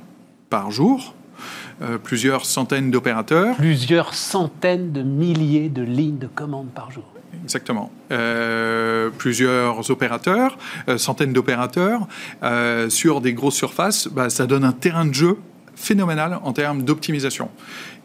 [0.50, 1.14] par jour.
[2.02, 3.56] plusieurs centaines d'opérateurs.
[3.56, 7.04] Plusieurs centaines de milliers de lignes de commande par jour.
[7.44, 7.90] Exactement.
[9.18, 10.58] plusieurs opérateurs,
[10.96, 12.08] centaines d'opérateurs,
[12.88, 15.36] sur des grosses surfaces, bah, ça donne un terrain de jeu
[15.78, 17.48] phénoménal en termes d'optimisation.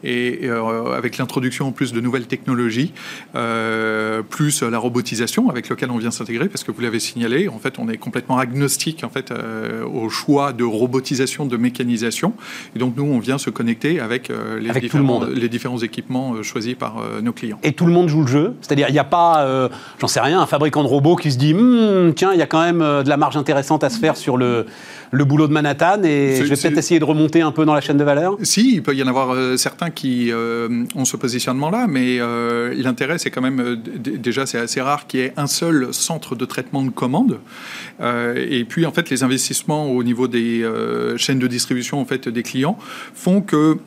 [0.04, 2.92] Et euh, avec l'introduction en plus de nouvelles technologies,
[3.34, 7.58] euh, plus la robotisation avec laquelle on vient s'intégrer, parce que vous l'avez signalé, en
[7.58, 12.34] fait, on est complètement agnostique en fait euh, au choix de robotisation, de mécanisation,
[12.76, 16.96] et donc nous, on vient se connecter avec, les, différents, les différents équipements choisis par
[17.22, 17.58] nos clients.
[17.62, 20.40] Et tout le monde joue le jeu, c'est-à-dire il n'y a pas, j'en sais rien,
[20.40, 23.08] un fabricant de robots qui se dit, hum, tiens, il y a quand même de
[23.08, 24.66] la marge intéressante à se faire sur le,
[25.14, 27.80] le boulot de Manhattan, et je vais peut-être essayer de remonter un peu dans la
[27.80, 28.36] chaîne de valeur.
[28.42, 33.18] Si, il peut y en avoir certains qui euh, ont ce positionnement-là, mais euh, l'intérêt,
[33.18, 36.44] c'est quand même, euh, déjà, c'est assez rare qu'il y ait un seul centre de
[36.44, 37.38] traitement de commandes.
[38.02, 40.68] et puis, en fait, les investissements au niveau des
[41.16, 42.76] chaînes de distribution en fait, des clients
[43.14, 43.78] font que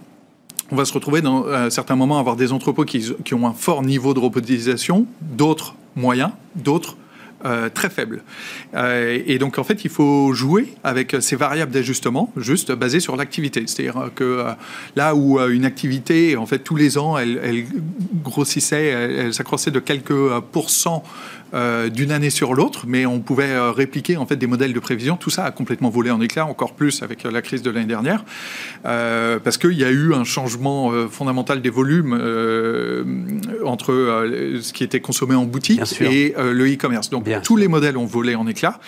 [0.69, 3.47] on va se retrouver dans, à certains moments à avoir des entrepôts qui, qui ont
[3.47, 6.97] un fort niveau de robotisation, d'autres moyens, d'autres
[7.45, 8.23] euh, très faible.
[8.73, 13.15] Euh, et donc, en fait, il faut jouer avec ces variables d'ajustement, juste basées sur
[13.15, 13.65] l'activité.
[13.67, 14.51] C'est-à-dire que euh,
[14.95, 17.65] là où une activité, en fait, tous les ans, elle, elle
[18.23, 21.03] grossissait, elle, s'accroissait de quelques pourcents
[21.89, 25.17] d'une année sur l'autre, mais on pouvait répliquer en fait des modèles de prévision.
[25.17, 28.23] Tout ça a complètement volé en éclats, encore plus avec la crise de l'année dernière,
[28.83, 32.13] parce qu'il y a eu un changement fondamental des volumes
[33.65, 33.93] entre
[34.61, 37.09] ce qui était consommé en boutique et le e-commerce.
[37.09, 38.79] Donc tous les modèles ont volé en éclats.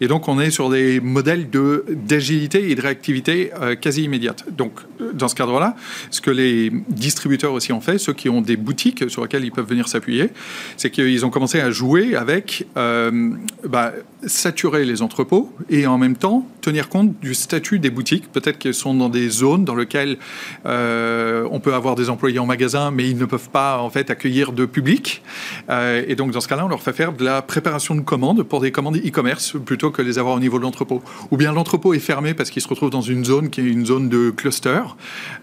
[0.00, 4.44] Et donc, on est sur des modèles de, d'agilité et de réactivité euh, quasi immédiate.
[4.50, 4.72] Donc,
[5.12, 5.76] dans ce cadre-là,
[6.10, 9.52] ce que les distributeurs aussi ont fait, ceux qui ont des boutiques sur lesquelles ils
[9.52, 10.30] peuvent venir s'appuyer,
[10.76, 13.30] c'est qu'ils ont commencé à jouer avec euh,
[13.66, 13.92] bah,
[14.26, 18.30] saturer les entrepôts et en même temps tenir compte du statut des boutiques.
[18.32, 20.18] Peut-être qu'elles sont dans des zones dans lesquelles
[20.66, 24.10] euh, on peut avoir des employés en magasin, mais ils ne peuvent pas en fait
[24.10, 25.22] accueillir de public.
[25.70, 28.60] et donc, dans ce cas-là, on leur fait faire de la préparation de commandes pour
[28.60, 31.02] des commandes e-commerce plutôt que les avoir au niveau de l'entrepôt.
[31.30, 33.86] Ou bien l'entrepôt est fermé parce qu'il se retrouve dans une zone qui est une
[33.86, 34.80] zone de cluster.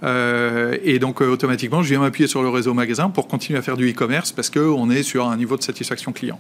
[0.04, 3.62] Euh, et donc euh, automatiquement, je viens m'appuyer sur le réseau magasin pour continuer à
[3.62, 6.40] faire du e-commerce parce qu'on est sur un niveau de satisfaction client.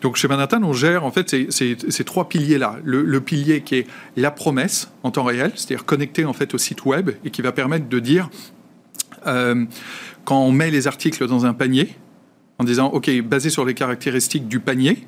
[0.00, 2.76] Donc chez Manhattan, on gère en fait ces, trois piliers-là.
[2.84, 3.86] Le, pilier qui est
[4.16, 7.52] la promesse en temps réel, c'est-à-dire connecté en fait au site web et qui va
[7.52, 8.30] permettre de dire
[9.26, 9.64] euh,
[10.24, 11.96] quand on met les articles dans un panier,
[12.58, 15.06] en disant OK, basé sur les caractéristiques du panier,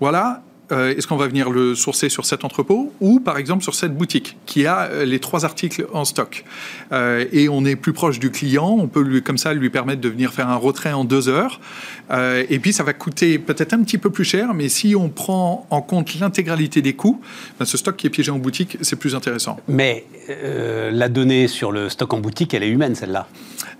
[0.00, 3.74] voilà euh, est-ce qu'on va venir le sourcer sur cet entrepôt ou par exemple sur
[3.74, 6.44] cette boutique qui a euh, les trois articles en stock?
[6.92, 10.00] Euh, Et on est plus proche du client, on peut lui, comme ça lui permettre
[10.00, 11.60] de venir faire un retrait en deux heures.
[12.10, 15.66] et puis ça va coûter peut-être un petit peu plus cher, mais si on prend
[15.70, 17.20] en compte l'intégralité des coûts,
[17.58, 19.58] ben, ce stock qui est piégé en boutique, c'est plus intéressant.
[19.68, 23.28] Mais la donnée sur le stock en boutique, elle est humaine celle-là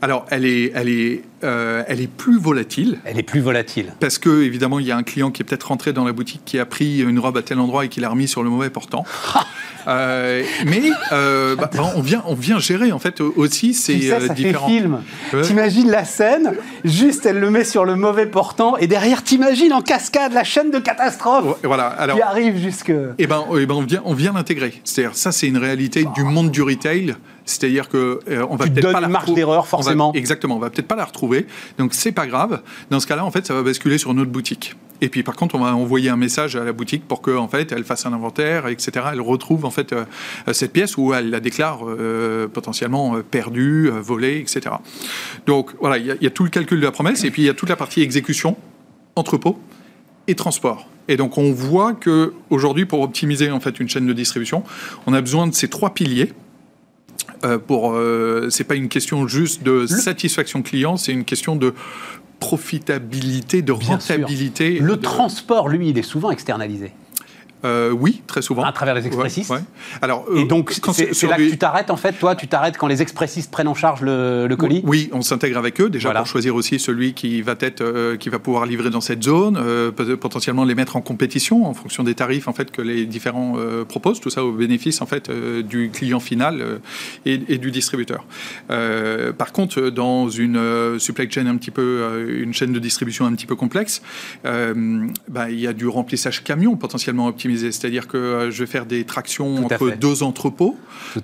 [0.00, 2.98] alors, elle est, elle, est, elle est plus volatile.
[3.04, 3.94] Elle est plus volatile.
[4.00, 6.40] Parce que, évidemment, il y a un client qui est peut-être rentré dans la boutique,
[6.44, 8.70] qui a pris une robe à tel endroit et qu'il a remis sur le mauvais
[8.70, 9.04] portant.
[9.88, 14.12] Euh, mais euh, bah, on, vient, on vient gérer en fait aussi ces tu sais,
[14.12, 14.68] euh, ça différents.
[14.68, 15.02] Fait film.
[15.42, 16.54] T'imagines la scène,
[16.84, 20.70] juste elle le met sur le mauvais portant et derrière t'imagines en cascade la chaîne
[20.70, 21.86] de catastrophe voilà.
[21.86, 22.92] Alors, qui arrive jusque.
[23.18, 24.80] Eh ben, et eh ben on vient, on vient l'intégrer.
[24.84, 27.16] C'est-à-dire ça, c'est une réalité du monde du retail.
[27.44, 30.12] C'est-à-dire que on va peut-être pas la marge d'erreur forcément.
[30.14, 31.46] exactement, on va peut-être pas la retrouver.
[31.78, 32.60] Donc c'est pas grave.
[32.90, 34.76] Dans ce cas-là, en fait, ça va basculer sur notre boutique.
[35.02, 37.48] Et puis par contre, on va envoyer un message à la boutique pour qu'en en
[37.48, 39.06] fait, elle fasse un inventaire, etc.
[39.12, 40.04] Elle retrouve en fait euh,
[40.52, 44.76] cette pièce où elle la déclare euh, potentiellement euh, perdue, volée, etc.
[45.44, 47.48] Donc voilà, il y, a tout le calcul de la promesse et puis il y
[47.48, 48.56] a toute la partie exécution,
[49.16, 49.58] entrepôt
[50.28, 50.88] et transport.
[51.08, 54.62] Et donc on voit que aujourd'hui, pour optimiser en fait une chaîne de distribution,
[55.08, 56.32] on a besoin de ces trois piliers.
[57.44, 57.98] Euh, pour,
[58.50, 61.74] c'est pas une question juste de satisfaction client, c'est une question de
[62.42, 64.80] profitabilité, de rentabilité.
[64.80, 66.92] Le transport, lui, il est souvent externalisé.
[67.64, 68.64] Euh, oui, très souvent.
[68.64, 69.52] À travers les expressistes.
[70.00, 72.88] Alors, et euh, donc, c'est là que tu t'arrêtes, en fait, toi, tu t'arrêtes quand
[72.88, 74.82] les expressistes prennent en charge le, colis?
[74.84, 78.28] Oui, on s'intègre avec eux, déjà pour choisir aussi celui qui va, être, euh, qui
[78.28, 79.60] va pouvoir livrer dans cette zone,
[80.20, 83.56] potentiellement les mettre en compétition en fonction des tarifs en fait, que les différents
[83.88, 86.80] proposent, tout ça au bénéfice en fait, du client final
[87.24, 88.24] et, du distributeur.
[88.68, 93.46] par contre, dans une supply chain un petit peu, une chaîne de distribution un petit
[93.46, 94.02] peu complexe,
[94.44, 98.86] bah, il y a du remplissage camion potentiellement optimisé c'est-à-dire que euh, je vais faire
[98.86, 100.76] des tractions entre deux entrepôts.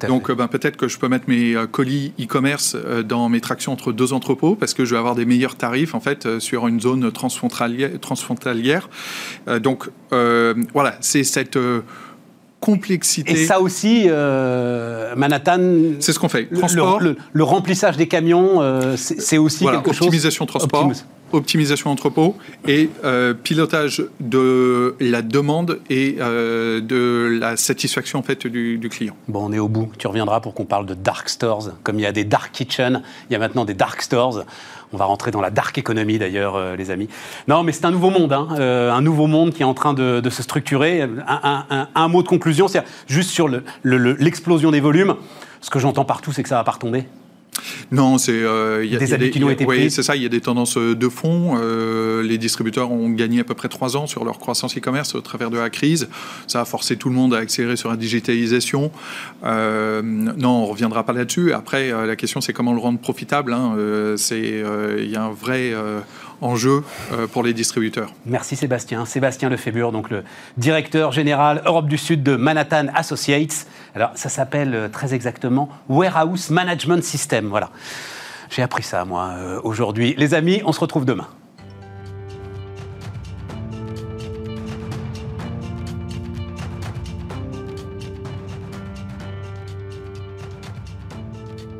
[0.07, 3.93] Donc, ben, peut-être que je peux mettre mes euh, colis e-commerce dans mes tractions entre
[3.93, 7.11] deux entrepôts parce que je vais avoir des meilleurs tarifs en fait sur une zone
[7.13, 7.99] transfrontalière.
[8.01, 8.89] transfrontalière.
[9.61, 11.59] donc, voilà, c'est cette
[12.73, 13.33] complexité.
[13.33, 14.09] Et ça aussi,
[15.17, 15.61] Manhattan.
[16.01, 16.47] C'est ce qu'on fait.
[16.47, 17.01] Transport.
[17.01, 18.61] Le, remplissage des camions,
[18.97, 20.09] c'est aussi quelque chose.
[20.09, 20.93] Optimisation transport
[21.33, 28.47] optimisation entrepôt et euh, pilotage de la demande et euh, de la satisfaction en fait
[28.47, 29.17] du, client.
[29.29, 29.91] Bon, on est au bout.
[29.99, 31.71] Tu reviendras pour qu'on parle de dark stores.
[31.83, 34.45] Comme il y a des dark kitchens, il y a maintenant des dark stores.
[34.93, 37.09] On va rentrer dans la dark economy d'ailleurs, euh, les amis.
[37.47, 38.49] Non, mais c'est un nouveau monde, hein.
[38.51, 41.03] un nouveau monde qui est en train de, se structurer.
[41.05, 43.49] Un, mot de conclusion, c'est juste sur
[43.85, 45.17] l'explosion des volumes.
[45.61, 47.07] Ce que j'entends partout, c'est que ça va pas retomber.
[47.91, 50.17] Non, c'est euh, il y a des habitudes ont été Oui, c'est ça.
[50.17, 51.59] Il y a des tendances euh, de fond.
[51.61, 55.21] Euh, les distributeurs ont gagné à peu près trois ans sur leur croissance e-commerce au
[55.21, 56.09] travers de la crise.
[56.47, 58.91] Ça a forcé tout le monde à accélérer sur la digitalisation.
[59.43, 61.53] non, on reviendra pas là-dessus.
[61.53, 63.53] Après, la question c'est comment le rendre profitable.
[63.53, 63.77] Hein.
[64.17, 64.63] c'est
[64.99, 65.73] il y a un vrai
[66.41, 66.83] enjeu
[67.33, 68.13] pour les distributeurs.
[68.27, 69.05] Merci Sébastien.
[69.05, 70.25] Sébastien Lefebvre, donc le
[70.57, 73.67] directeur général Europe du Sud de Manhattan Associates.
[73.95, 77.49] Alors ça s'appelle très exactement Warehouse Management System.
[77.49, 77.71] Voilà.
[78.51, 80.15] J'ai appris ça, moi, euh, aujourd'hui.
[80.17, 81.29] Les amis, on se retrouve demain.